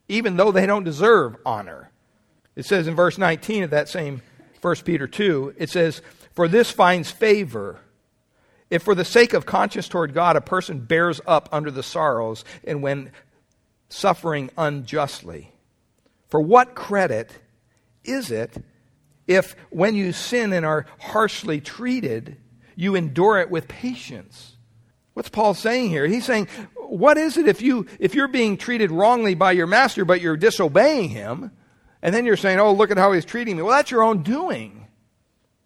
even 0.08 0.38
though 0.38 0.52
they 0.52 0.66
don't 0.66 0.84
deserve 0.84 1.36
honor. 1.46 1.92
It 2.56 2.66
says 2.66 2.88
in 2.88 2.96
verse 2.96 3.18
19 3.18 3.64
of 3.64 3.70
that 3.70 3.90
same 3.90 4.22
1 4.62 4.76
Peter 4.78 5.08
2, 5.08 5.56
it 5.58 5.70
says, 5.70 6.02
For 6.34 6.48
this 6.48 6.72
finds 6.72 7.12
favor 7.12 7.80
if 8.72 8.82
for 8.82 8.96
the 8.96 9.06
sake 9.06 9.34
of 9.34 9.46
conscience 9.46 9.88
toward 9.88 10.16
God 10.16 10.36
a 10.36 10.42
person 10.42 10.80
bears 10.80 11.22
up 11.28 11.50
under 11.52 11.70
the 11.70 11.84
sorrows 11.84 12.44
and 12.64 12.82
when 12.82 13.12
suffering 13.90 14.50
unjustly, 14.58 15.52
for 16.30 16.42
what 16.42 16.74
credit 16.74 17.30
is 18.04 18.32
it 18.32 18.56
if 19.28 19.56
when 19.70 19.94
you 19.94 20.14
sin 20.14 20.54
and 20.54 20.66
are 20.66 20.88
harshly 21.00 21.62
treated, 21.62 22.38
you 22.76 22.96
endure 22.96 23.38
it 23.38 23.52
with 23.52 23.68
patience? 23.68 24.56
What's 25.14 25.30
Paul 25.30 25.54
saying 25.54 25.90
here? 25.90 26.08
He's 26.08 26.26
saying, 26.26 26.48
what 26.76 27.18
is 27.18 27.38
it 27.38 27.48
if 27.48 27.62
you 27.62 27.86
if 28.00 28.16
you're 28.16 28.30
being 28.30 28.58
treated 28.58 28.92
wrongly 28.92 29.36
by 29.36 29.52
your 29.52 29.68
master 29.68 30.06
but 30.06 30.22
you're 30.22 30.38
disobeying 30.38 31.10
him, 31.10 31.52
and 32.02 32.16
then 32.16 32.26
you're 32.26 32.38
saying, 32.38 32.60
"Oh, 32.60 32.74
look 32.74 32.92
at 32.92 32.98
how 32.98 33.12
he's 33.12 33.26
treating 33.26 33.56
me." 33.56 33.62
Well, 33.62 33.76
that's 33.76 33.92
your 33.92 34.04
own 34.04 34.24
doing. 34.24 34.88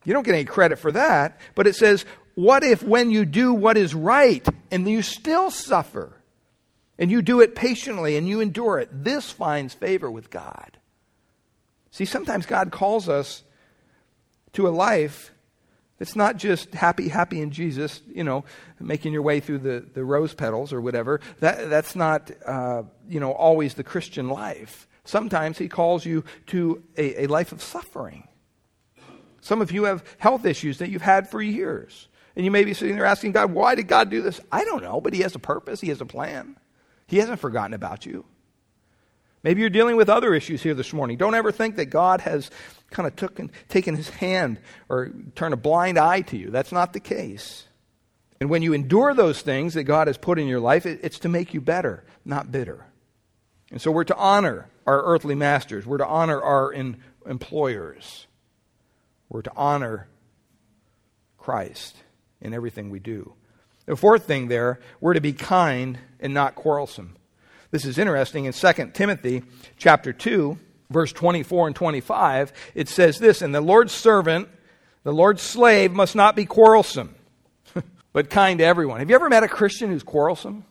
You 0.03 0.13
don't 0.13 0.23
get 0.23 0.35
any 0.35 0.45
credit 0.45 0.77
for 0.77 0.91
that. 0.91 1.39
But 1.55 1.67
it 1.67 1.75
says, 1.75 2.05
what 2.35 2.63
if 2.63 2.83
when 2.83 3.11
you 3.11 3.25
do 3.25 3.53
what 3.53 3.77
is 3.77 3.95
right 3.95 4.45
and 4.69 4.87
you 4.87 5.01
still 5.01 5.49
suffer 5.49 6.13
and 6.99 7.09
you 7.09 7.21
do 7.21 7.39
it 7.41 7.55
patiently 7.55 8.17
and 8.17 8.27
you 8.27 8.41
endure 8.41 8.79
it, 8.79 8.89
this 8.91 9.31
finds 9.31 9.73
favor 9.73 10.11
with 10.11 10.29
God? 10.29 10.77
See, 11.91 12.05
sometimes 12.05 12.45
God 12.45 12.71
calls 12.71 13.07
us 13.07 13.43
to 14.53 14.67
a 14.67 14.69
life 14.69 15.31
that's 15.97 16.15
not 16.15 16.35
just 16.35 16.73
happy, 16.73 17.07
happy 17.07 17.39
in 17.39 17.51
Jesus, 17.51 18.01
you 18.13 18.23
know, 18.23 18.43
making 18.81 19.13
your 19.13 19.21
way 19.21 19.39
through 19.39 19.59
the, 19.59 19.85
the 19.93 20.03
rose 20.03 20.33
petals 20.33 20.73
or 20.73 20.81
whatever. 20.81 21.21
That, 21.39 21.69
that's 21.69 21.95
not, 21.95 22.31
uh, 22.45 22.83
you 23.07 23.21
know, 23.21 23.31
always 23.31 23.75
the 23.75 23.83
Christian 23.83 24.27
life. 24.27 24.89
Sometimes 25.05 25.57
He 25.57 25.69
calls 25.69 26.05
you 26.05 26.25
to 26.47 26.83
a, 26.97 27.23
a 27.23 27.27
life 27.27 27.53
of 27.53 27.63
suffering. 27.63 28.27
Some 29.39 29.61
of 29.61 29.71
you 29.71 29.83
have 29.85 30.03
health 30.17 30.45
issues 30.45 30.79
that 30.79 30.89
you've 30.89 31.01
had 31.01 31.29
for 31.29 31.41
years. 31.41 32.09
And 32.35 32.43
you 32.43 32.51
may 32.51 32.65
be 32.65 32.73
sitting 32.73 32.95
there 32.95 33.05
asking 33.05 33.31
God, 33.31 33.51
why 33.51 33.75
did 33.75 33.87
God 33.87 34.09
do 34.09 34.21
this? 34.21 34.41
I 34.51 34.65
don't 34.65 34.83
know, 34.83 34.99
but 34.99 35.13
He 35.13 35.21
has 35.21 35.35
a 35.35 35.39
purpose, 35.39 35.81
He 35.81 35.89
has 35.89 36.01
a 36.01 36.05
plan. 36.05 36.57
He 37.07 37.17
hasn't 37.17 37.39
forgotten 37.39 37.73
about 37.73 38.05
you. 38.05 38.25
Maybe 39.43 39.61
you're 39.61 39.69
dealing 39.69 39.95
with 39.95 40.09
other 40.09 40.33
issues 40.33 40.63
here 40.63 40.73
this 40.73 40.91
morning. 40.91 41.17
Don't 41.17 41.35
ever 41.35 41.51
think 41.51 41.75
that 41.75 41.85
God 41.85 42.21
has 42.21 42.49
kind 42.89 43.05
of 43.05 43.15
took, 43.15 43.37
and, 43.37 43.51
taken 43.69 43.95
his 43.95 44.09
hand 44.09 44.59
or 44.89 45.11
turned 45.35 45.53
a 45.53 45.57
blind 45.57 45.99
eye 45.99 46.21
to 46.21 46.37
you. 46.37 46.49
That's 46.49 46.71
not 46.71 46.93
the 46.93 46.99
case. 46.99 47.65
And 48.39 48.49
when 48.49 48.63
you 48.63 48.73
endure 48.73 49.13
those 49.13 49.43
things 49.43 49.75
that 49.75 49.83
God 49.83 50.07
has 50.07 50.17
put 50.17 50.39
in 50.39 50.47
your 50.47 50.59
life, 50.59 50.87
it, 50.87 50.99
it's 51.03 51.19
to 51.19 51.29
make 51.29 51.53
you 51.53 51.61
better, 51.61 52.03
not 52.25 52.51
bitter. 52.51 52.87
And 53.69 53.79
so 53.79 53.91
we're 53.91 54.03
to 54.05 54.17
honor 54.17 54.67
our 54.87 55.03
earthly 55.03 55.35
masters, 55.35 55.85
we're 55.85 55.99
to 55.99 56.07
honor 56.07 56.41
our 56.41 56.71
in, 56.71 56.97
employers, 57.27 58.25
we're 59.29 59.43
to 59.43 59.51
honor 59.55 60.07
Christ 61.37 61.95
in 62.41 62.53
everything 62.53 62.89
we 62.89 62.99
do. 62.99 63.33
The 63.85 63.95
fourth 63.95 64.25
thing 64.25 64.47
there, 64.47 64.79
we're 64.99 65.13
to 65.13 65.21
be 65.21 65.33
kind 65.33 65.99
and 66.19 66.33
not 66.33 66.55
quarrelsome. 66.55 67.15
This 67.71 67.85
is 67.85 67.97
interesting 67.97 68.45
in 68.45 68.53
2 68.53 68.91
Timothy 68.93 69.43
chapter 69.77 70.13
2, 70.13 70.57
verse 70.89 71.11
24 71.13 71.67
and 71.67 71.75
25. 71.75 72.53
It 72.73 72.89
says 72.89 73.19
this, 73.19 73.41
and 73.41 73.53
the 73.53 73.61
Lord's 73.61 73.93
servant, 73.93 74.49
the 75.03 75.13
Lord's 75.13 75.41
slave 75.41 75.91
must 75.91 76.15
not 76.15 76.35
be 76.35 76.45
quarrelsome, 76.45 77.13
but 78.13 78.29
kind 78.29 78.59
to 78.59 78.65
everyone. 78.65 78.99
Have 78.99 79.09
you 79.09 79.15
ever 79.15 79.29
met 79.29 79.43
a 79.43 79.47
Christian 79.47 79.89
who's 79.89 80.03
quarrelsome? 80.03 80.65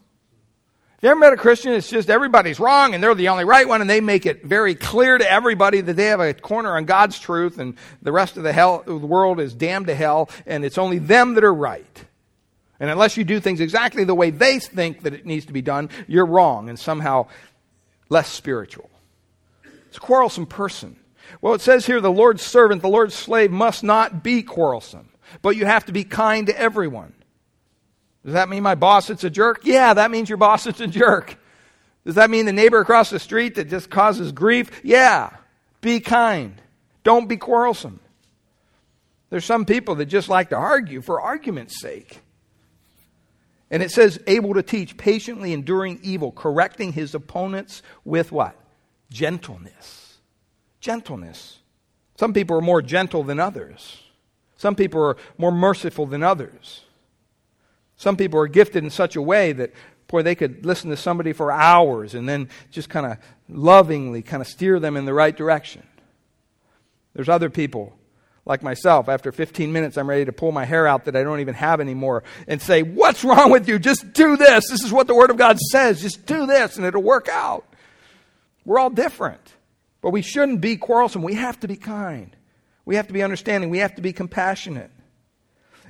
You 1.05 1.11
ever 1.11 1.21
met 1.21 1.35
a 1.35 1.37
Christian 1.37 1.75
It's 1.75 1.91
just 1.91 2.09
everybody's 2.09 2.59
wrong 2.59 2.95
and 2.95 3.05
they're 3.05 3.15
the 3.15 3.29
only 3.29 3.45
right 3.45 3.69
one 3.69 3.83
and 3.83 3.91
they 3.91 4.01
make 4.01 4.25
it 4.25 4.43
very 4.43 4.75
clear 4.75 5.19
to 5.19 5.31
everybody 5.31 5.83
that 5.83 5.93
they 5.93 6.07
have 6.07 6.21
a 6.21 6.33
corner 6.33 6.79
on 6.79 6.87
God's 6.87 7.19
truth 7.19 7.59
and 7.59 7.77
the 8.01 8.11
rest 8.11 8.39
of 8.39 8.43
the, 8.43 8.55
hell, 8.55 8.83
the 8.87 8.97
world 8.97 9.39
is 9.39 9.53
damned 9.53 9.89
to 9.89 9.95
hell 9.95 10.31
and 10.47 10.65
it's 10.65 10.79
only 10.79 10.97
them 10.97 11.35
that 11.35 11.45
are 11.45 11.53
right? 11.53 12.05
And 12.81 12.89
unless 12.89 13.19
you 13.19 13.25
do 13.25 13.39
things 13.39 13.61
exactly 13.61 14.05
the 14.05 14.15
way 14.15 14.31
they 14.31 14.59
think 14.59 15.03
that 15.03 15.13
it 15.13 15.27
needs 15.27 15.45
to 15.45 15.53
be 15.53 15.61
done, 15.61 15.91
you're 16.07 16.25
wrong 16.25 16.71
and 16.71 16.79
somehow 16.79 17.27
less 18.09 18.31
spiritual. 18.31 18.89
It's 19.89 19.99
a 19.99 20.01
quarrelsome 20.01 20.47
person. 20.47 20.97
Well, 21.43 21.53
it 21.53 21.61
says 21.61 21.85
here 21.85 22.01
the 22.01 22.11
Lord's 22.11 22.43
servant, 22.43 22.81
the 22.81 22.89
Lord's 22.89 23.15
slave 23.15 23.51
must 23.51 23.85
not 23.85 24.23
be 24.23 24.43
quarrelsome, 24.43 25.11
but 25.43 25.55
you 25.55 25.67
have 25.67 25.85
to 25.85 25.93
be 25.93 26.05
kind 26.05 26.47
to 26.47 26.59
everyone. 26.59 27.13
Does 28.25 28.33
that 28.35 28.49
mean 28.49 28.63
my 28.63 28.75
boss 28.75 29.11
is 29.11 29.23
a 29.25 29.31
jerk? 29.31 29.61
Yeah, 29.65 29.95
that 29.95 30.11
means 30.11 30.29
your 30.29 30.39
boss 30.39 30.67
is 30.67 30.81
a 30.81 30.87
jerk. 30.87 31.37
Does 32.05 32.15
that 32.15 32.31
mean 32.31 32.47
the 32.47 32.53
neighbor 32.53 32.81
across 32.81 33.11
the 33.11 33.19
street 33.19 33.57
that 33.57 33.69
just 33.69 33.91
causes 33.91 34.33
grief? 34.33 34.71
Yeah. 34.83 35.31
Be 35.81 36.01
kind. 36.01 36.61
Don't 37.03 37.29
be 37.29 37.37
quarrelsome. 37.37 38.01
There's 39.31 39.45
some 39.45 39.65
people 39.65 39.97
that 39.97 40.07
just 40.07 40.29
like 40.29 40.51
to 40.51 40.57
argue 40.57 41.03
for 41.03 41.21
argument's 41.21 41.81
sake. 41.81 42.21
And 43.71 43.83
it 43.83 43.91
says, 43.91 44.21
able 44.27 44.55
to 44.55 44.63
teach, 44.63 44.97
patiently 44.97 45.53
enduring 45.53 45.99
evil, 46.03 46.31
correcting 46.31 46.93
his 46.93 47.15
opponents 47.15 47.83
with 48.05 48.31
what? 48.31 48.55
Gentleness. 49.11 50.19
Gentleness. 50.81 51.59
Some 52.17 52.33
people 52.33 52.57
are 52.57 52.63
more 52.63 52.81
gentle 52.81 53.25
than 53.25 53.41
others. 53.41 54.03
Some 54.57 54.77
people 54.77 55.03
are 55.03 55.17
more 55.37 55.51
merciful 55.51 56.07
than 56.07 56.23
others. 56.23 56.84
Some 57.97 58.17
people 58.17 58.41
are 58.41 58.49
gifted 58.49 58.85
in 58.85 58.91
such 58.91 59.17
a 59.17 59.23
way 59.23 59.53
that, 59.53 59.73
boy, 60.09 60.23
they 60.23 60.35
could 60.35 60.67
listen 60.67 60.91
to 60.91 60.97
somebody 60.97 61.33
for 61.33 61.53
hours 61.53 62.15
and 62.15 62.29
then 62.29 62.49
just 62.71 62.89
kind 62.89 63.07
of 63.07 63.19
lovingly 63.49 64.23
kind 64.23 64.41
of 64.41 64.49
steer 64.49 64.81
them 64.81 64.97
in 64.97 65.05
the 65.05 65.15
right 65.15 65.37
direction. 65.37 65.83
There's 67.15 67.29
other 67.29 67.51
people 67.51 67.97
like 68.47 68.63
myself, 68.63 69.09
after 69.09 69.33
15 69.33 69.73
minutes, 69.73 69.97
I'm 69.97 70.09
ready 70.09 70.27
to 70.27 70.33
pull 70.33 70.53
my 70.53 70.67
hair 70.67 70.87
out 70.87 71.07
that 71.07 71.17
I 71.17 71.23
don't 71.23 71.41
even 71.41 71.55
have 71.55 71.81
anymore 71.81 72.25
and 72.47 72.61
say, 72.61 72.83
What's 72.83 73.25
wrong 73.25 73.51
with 73.51 73.69
you? 73.69 73.79
Just 73.79 74.13
do 74.13 74.37
this. 74.37 74.69
This 74.69 74.85
is 74.85 74.93
what 74.93 75.07
the 75.07 75.15
Word 75.15 75.31
of 75.31 75.39
God 75.39 75.59
says. 75.59 76.03
Just 76.03 76.27
do 76.27 76.47
this 76.47 76.77
and 76.77 76.85
it'll 76.85 77.03
work 77.03 77.29
out. 77.29 77.65
We're 78.65 78.79
all 78.79 78.91
different. 78.91 79.41
But 80.03 80.11
we 80.11 80.21
shouldn't 80.21 80.61
be 80.61 80.77
quarrelsome. 80.77 81.23
We 81.23 81.35
have 81.35 81.59
to 81.61 81.69
be 81.69 81.77
kind. 81.77 82.37
We 82.85 82.97
have 82.97 83.07
to 83.07 83.15
be 83.15 83.23
understanding. 83.23 83.71
We 83.71 83.79
have 83.79 83.95
to 83.95 84.03
be 84.03 84.13
compassionate. 84.13 84.91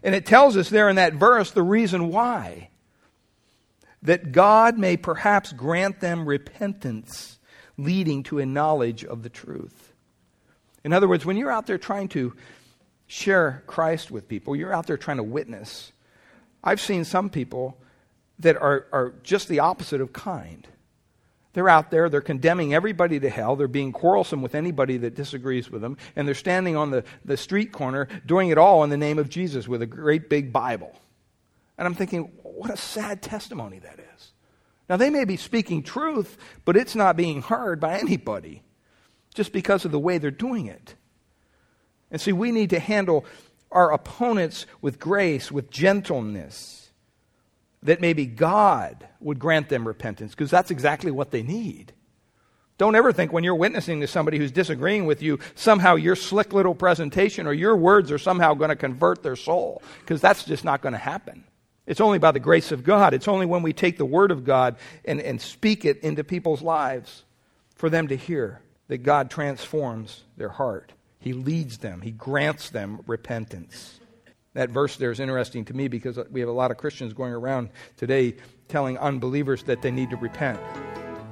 And 0.04 0.14
it 0.14 0.26
tells 0.26 0.56
us 0.56 0.68
there 0.68 0.90
in 0.90 0.96
that 0.96 1.14
verse 1.14 1.50
the 1.50 1.62
reason 1.62 2.10
why. 2.10 2.68
That 4.02 4.32
God 4.32 4.78
may 4.78 4.98
perhaps 4.98 5.52
grant 5.52 6.00
them 6.00 6.28
repentance 6.28 7.38
leading 7.78 8.22
to 8.24 8.38
a 8.38 8.46
knowledge 8.46 9.02
of 9.02 9.22
the 9.22 9.30
truth. 9.30 9.94
In 10.84 10.92
other 10.92 11.08
words, 11.08 11.24
when 11.24 11.38
you're 11.38 11.50
out 11.50 11.66
there 11.66 11.78
trying 11.78 12.08
to 12.08 12.34
share 13.06 13.62
Christ 13.66 14.10
with 14.10 14.28
people, 14.28 14.54
you're 14.54 14.74
out 14.74 14.86
there 14.86 14.98
trying 14.98 15.16
to 15.16 15.22
witness. 15.22 15.90
I've 16.62 16.82
seen 16.82 17.04
some 17.04 17.30
people 17.30 17.78
that 18.38 18.56
are, 18.56 18.86
are 18.92 19.14
just 19.22 19.48
the 19.48 19.60
opposite 19.60 20.02
of 20.02 20.12
kind. 20.12 20.68
They're 21.54 21.68
out 21.68 21.90
there, 21.90 22.08
they're 22.08 22.20
condemning 22.20 22.74
everybody 22.74 23.18
to 23.20 23.30
hell, 23.30 23.56
they're 23.56 23.68
being 23.68 23.92
quarrelsome 23.92 24.42
with 24.42 24.54
anybody 24.54 24.98
that 24.98 25.14
disagrees 25.14 25.70
with 25.70 25.80
them, 25.80 25.96
and 26.14 26.28
they're 26.28 26.34
standing 26.34 26.76
on 26.76 26.90
the, 26.90 27.04
the 27.24 27.36
street 27.36 27.72
corner 27.72 28.08
doing 28.26 28.50
it 28.50 28.58
all 28.58 28.84
in 28.84 28.90
the 28.90 28.96
name 28.96 29.18
of 29.18 29.30
Jesus 29.30 29.66
with 29.66 29.80
a 29.80 29.86
great 29.86 30.28
big 30.28 30.52
Bible. 30.52 30.94
And 31.78 31.86
I'm 31.86 31.94
thinking, 31.94 32.32
what 32.42 32.70
a 32.70 32.76
sad 32.76 33.22
testimony 33.22 33.78
that 33.78 33.98
is. 33.98 34.32
Now, 34.88 34.96
they 34.96 35.10
may 35.10 35.24
be 35.24 35.36
speaking 35.36 35.82
truth, 35.82 36.36
but 36.64 36.76
it's 36.76 36.94
not 36.94 37.16
being 37.16 37.40
heard 37.40 37.80
by 37.80 37.98
anybody 37.98 38.62
just 39.34 39.52
because 39.52 39.84
of 39.84 39.92
the 39.92 39.98
way 39.98 40.18
they're 40.18 40.30
doing 40.30 40.66
it. 40.66 40.94
And 42.10 42.20
see, 42.20 42.32
we 42.32 42.52
need 42.52 42.70
to 42.70 42.78
handle 42.78 43.24
our 43.70 43.92
opponents 43.92 44.66
with 44.80 45.00
grace, 45.00 45.50
with 45.50 45.70
gentleness, 45.70 46.83
that 47.84 48.00
maybe 48.00 48.26
God 48.26 49.06
would 49.20 49.38
grant 49.38 49.68
them 49.68 49.86
repentance, 49.86 50.32
because 50.32 50.50
that's 50.50 50.70
exactly 50.70 51.10
what 51.10 51.30
they 51.30 51.42
need. 51.42 51.92
Don't 52.76 52.96
ever 52.96 53.12
think 53.12 53.32
when 53.32 53.44
you're 53.44 53.54
witnessing 53.54 54.00
to 54.00 54.06
somebody 54.08 54.36
who's 54.36 54.50
disagreeing 54.50 55.06
with 55.06 55.22
you, 55.22 55.38
somehow 55.54 55.94
your 55.94 56.16
slick 56.16 56.52
little 56.52 56.74
presentation 56.74 57.46
or 57.46 57.52
your 57.52 57.76
words 57.76 58.10
are 58.10 58.18
somehow 58.18 58.54
going 58.54 58.70
to 58.70 58.76
convert 58.76 59.22
their 59.22 59.36
soul, 59.36 59.82
because 60.00 60.20
that's 60.20 60.44
just 60.44 60.64
not 60.64 60.80
going 60.82 60.94
to 60.94 60.98
happen. 60.98 61.44
It's 61.86 62.00
only 62.00 62.18
by 62.18 62.32
the 62.32 62.40
grace 62.40 62.72
of 62.72 62.82
God. 62.82 63.12
It's 63.12 63.28
only 63.28 63.46
when 63.46 63.62
we 63.62 63.72
take 63.74 63.98
the 63.98 64.06
Word 64.06 64.30
of 64.30 64.44
God 64.44 64.76
and, 65.04 65.20
and 65.20 65.40
speak 65.40 65.84
it 65.84 66.00
into 66.00 66.24
people's 66.24 66.62
lives 66.62 67.24
for 67.76 67.90
them 67.90 68.08
to 68.08 68.16
hear 68.16 68.60
that 68.88 68.98
God 68.98 69.30
transforms 69.30 70.22
their 70.36 70.48
heart. 70.48 70.92
He 71.20 71.32
leads 71.32 71.78
them, 71.78 72.00
He 72.00 72.10
grants 72.10 72.70
them 72.70 73.00
repentance. 73.06 74.00
That 74.54 74.70
verse 74.70 74.96
there 74.96 75.10
is 75.10 75.20
interesting 75.20 75.64
to 75.66 75.74
me 75.74 75.88
because 75.88 76.18
we 76.30 76.40
have 76.40 76.48
a 76.48 76.52
lot 76.52 76.70
of 76.70 76.76
Christians 76.76 77.12
going 77.12 77.32
around 77.32 77.70
today 77.96 78.36
telling 78.68 78.96
unbelievers 78.98 79.64
that 79.64 79.82
they 79.82 79.90
need 79.90 80.10
to 80.10 80.16
repent. 80.16 80.60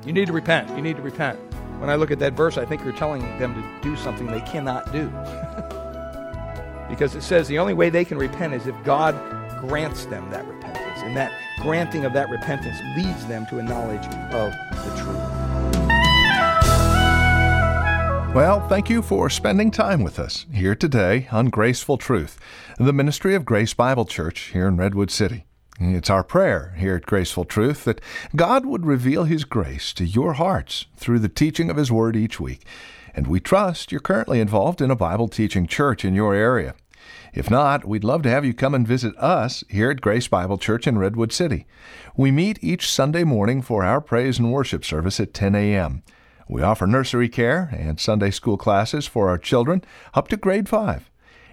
You 0.04 0.12
need 0.12 0.26
to 0.26 0.32
repent. 0.32 0.68
You 0.76 0.82
need 0.82 0.96
to 0.96 1.02
repent. 1.02 1.38
When 1.80 1.88
I 1.88 1.94
look 1.94 2.11
at 2.11 2.18
that 2.18 2.35
verse, 2.35 2.58
I 2.58 2.64
think 2.64 2.82
you're 2.82 2.92
telling 2.92 3.22
them 3.38 3.54
to 3.54 3.88
do 3.88 3.96
something 3.96 4.26
they 4.26 4.40
cannot 4.40 4.92
do. 4.92 5.08
because 6.88 7.14
it 7.14 7.22
says 7.22 7.48
the 7.48 7.58
only 7.58 7.74
way 7.74 7.90
they 7.90 8.04
can 8.04 8.18
repent 8.18 8.54
is 8.54 8.66
if 8.66 8.85
God 8.85 9.14
grants 9.61 10.06
them 10.06 10.28
that 10.30 10.46
repentance. 10.46 11.00
And 11.02 11.16
that 11.16 11.32
granting 11.61 12.04
of 12.04 12.12
that 12.12 12.28
repentance 12.28 12.76
leads 12.96 13.26
them 13.26 13.46
to 13.46 13.58
a 13.58 13.62
knowledge 13.62 14.04
of 14.32 14.52
the 14.52 15.02
truth. 15.02 15.41
Well, 18.34 18.66
thank 18.66 18.88
you 18.88 19.02
for 19.02 19.28
spending 19.28 19.70
time 19.70 20.02
with 20.02 20.18
us 20.18 20.46
here 20.50 20.74
today 20.74 21.28
on 21.30 21.50
Graceful 21.50 21.98
Truth, 21.98 22.38
the 22.78 22.94
ministry 22.94 23.34
of 23.34 23.44
Grace 23.44 23.74
Bible 23.74 24.06
Church 24.06 24.52
here 24.54 24.66
in 24.66 24.78
Redwood 24.78 25.10
City. 25.10 25.44
It's 25.78 26.08
our 26.08 26.24
prayer 26.24 26.74
here 26.78 26.96
at 26.96 27.04
Graceful 27.04 27.44
Truth 27.44 27.84
that 27.84 28.00
God 28.34 28.64
would 28.64 28.86
reveal 28.86 29.24
His 29.24 29.44
grace 29.44 29.92
to 29.92 30.06
your 30.06 30.32
hearts 30.32 30.86
through 30.96 31.18
the 31.18 31.28
teaching 31.28 31.68
of 31.68 31.76
His 31.76 31.92
Word 31.92 32.16
each 32.16 32.40
week. 32.40 32.64
And 33.14 33.26
we 33.26 33.38
trust 33.38 33.92
you're 33.92 34.00
currently 34.00 34.40
involved 34.40 34.80
in 34.80 34.90
a 34.90 34.96
Bible 34.96 35.28
teaching 35.28 35.66
church 35.66 36.02
in 36.02 36.14
your 36.14 36.34
area. 36.34 36.74
If 37.34 37.50
not, 37.50 37.84
we'd 37.84 38.02
love 38.02 38.22
to 38.22 38.30
have 38.30 38.46
you 38.46 38.54
come 38.54 38.74
and 38.74 38.88
visit 38.88 39.14
us 39.18 39.62
here 39.68 39.90
at 39.90 40.00
Grace 40.00 40.26
Bible 40.28 40.56
Church 40.56 40.86
in 40.86 40.96
Redwood 40.96 41.34
City. 41.34 41.66
We 42.16 42.30
meet 42.30 42.58
each 42.62 42.88
Sunday 42.88 43.24
morning 43.24 43.60
for 43.60 43.84
our 43.84 44.00
praise 44.00 44.38
and 44.38 44.50
worship 44.50 44.86
service 44.86 45.20
at 45.20 45.34
10 45.34 45.54
a.m. 45.54 46.02
We 46.48 46.62
offer 46.62 46.87
nursery 46.87 47.28
care 47.28 47.70
and 47.72 47.98
Sunday 48.00 48.31
school 48.31 48.57
classes 48.57 49.07
for 49.07 49.28
our 49.28 49.38
children 49.38 49.83
up 50.14 50.28
to 50.28 50.37
grade 50.37 50.68
5. 50.68 51.11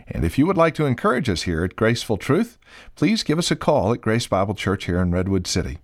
And 0.08 0.26
if 0.26 0.38
you 0.38 0.48
would 0.48 0.58
like 0.58 0.74
to 0.76 0.86
encourage 0.86 1.30
us 1.30 1.44
here 1.44 1.64
at 1.64 1.76
Graceful 1.76 2.18
Truth, 2.18 2.58
please 2.96 3.24
give 3.24 3.38
us 3.38 3.52
a 3.52 3.56
call 3.56 3.94
at 3.94 4.02
Grace 4.02 4.26
Bible 4.28 4.56
Church 4.56 4.86
here 4.86 5.00
in 5.00 5.12
Redwood 5.12 5.46
City. 5.46 5.78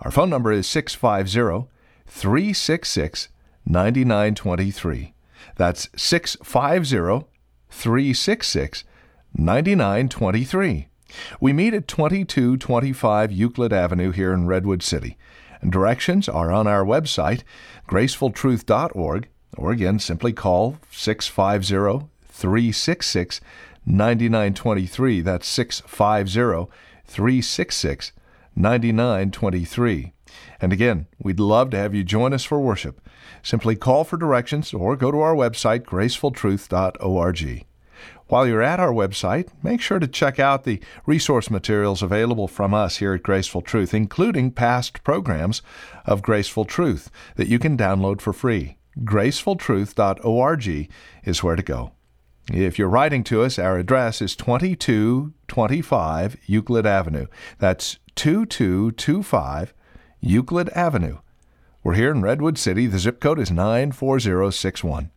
Our 0.00 0.10
phone 0.10 0.30
number 0.30 0.50
is 0.50 0.66
650 0.66 1.68
366 2.06 3.28
9923. 3.64 5.14
That's 5.56 5.88
650 5.96 7.26
366 7.68 8.84
9923. 9.34 10.88
We 11.40 11.52
meet 11.52 11.74
at 11.74 11.88
2225 11.88 13.32
Euclid 13.32 13.72
Avenue 13.72 14.10
here 14.10 14.32
in 14.32 14.46
Redwood 14.46 14.82
City. 14.82 15.16
Directions 15.68 16.28
are 16.28 16.50
on 16.50 16.66
our 16.66 16.84
website, 16.84 17.42
gracefultruth.org, 17.88 19.28
or 19.56 19.72
again, 19.72 19.98
simply 19.98 20.32
call 20.32 20.78
650 20.90 22.08
366 22.28 23.40
9923. 23.86 25.20
That's 25.20 25.46
650 25.46 26.72
366 27.06 28.12
9923. 28.54 30.12
And 30.60 30.72
again, 30.72 31.06
we'd 31.18 31.40
love 31.40 31.70
to 31.70 31.76
have 31.76 31.94
you 31.94 32.04
join 32.04 32.32
us 32.32 32.44
for 32.44 32.60
worship. 32.60 33.00
Simply 33.42 33.76
call 33.76 34.04
for 34.04 34.16
directions 34.16 34.72
or 34.72 34.96
go 34.96 35.10
to 35.10 35.20
our 35.20 35.34
website, 35.34 35.80
gracefultruth.org. 35.80 37.66
While 38.30 38.46
you're 38.46 38.62
at 38.62 38.78
our 38.78 38.92
website, 38.92 39.48
make 39.60 39.80
sure 39.80 39.98
to 39.98 40.06
check 40.06 40.38
out 40.38 40.62
the 40.62 40.80
resource 41.04 41.50
materials 41.50 42.00
available 42.00 42.46
from 42.46 42.72
us 42.72 42.98
here 42.98 43.12
at 43.12 43.24
Graceful 43.24 43.60
Truth, 43.60 43.92
including 43.92 44.52
past 44.52 45.02
programs 45.02 45.62
of 46.06 46.22
Graceful 46.22 46.64
Truth 46.64 47.10
that 47.34 47.48
you 47.48 47.58
can 47.58 47.76
download 47.76 48.20
for 48.20 48.32
free. 48.32 48.76
gracefultruth.org 49.00 50.90
is 51.24 51.42
where 51.42 51.56
to 51.56 51.62
go. 51.62 51.90
If 52.52 52.78
you're 52.78 52.88
writing 52.88 53.24
to 53.24 53.42
us, 53.42 53.58
our 53.58 53.78
address 53.78 54.22
is 54.22 54.36
2225 54.36 56.36
Euclid 56.46 56.86
Avenue. 56.86 57.26
That's 57.58 57.98
2225 58.14 59.74
Euclid 60.20 60.68
Avenue. 60.68 61.18
We're 61.82 61.94
here 61.94 62.12
in 62.12 62.22
Redwood 62.22 62.58
City. 62.58 62.86
The 62.86 63.00
zip 63.00 63.18
code 63.18 63.40
is 63.40 63.50
94061. 63.50 65.10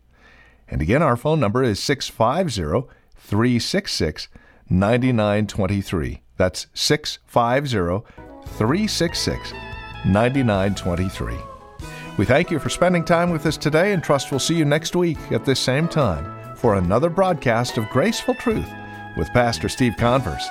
And 0.67 0.81
again, 0.81 1.03
our 1.03 1.15
phone 1.15 1.39
number 1.39 1.61
is 1.61 1.79
650 1.79 2.91
366 3.23 4.27
9923. 4.69 6.21
That's 6.37 6.67
650 6.73 8.05
366 8.57 9.53
9923. 10.05 11.35
We 12.17 12.25
thank 12.25 12.51
you 12.51 12.59
for 12.59 12.69
spending 12.69 13.03
time 13.03 13.31
with 13.31 13.45
us 13.45 13.57
today 13.57 13.93
and 13.93 14.03
trust 14.03 14.29
we'll 14.29 14.39
see 14.39 14.55
you 14.55 14.65
next 14.65 14.95
week 14.95 15.17
at 15.31 15.45
this 15.45 15.59
same 15.59 15.87
time 15.87 16.55
for 16.55 16.75
another 16.75 17.09
broadcast 17.09 17.77
of 17.77 17.89
Graceful 17.89 18.35
Truth 18.35 18.69
with 19.17 19.29
Pastor 19.29 19.69
Steve 19.69 19.95
Converse. 19.97 20.47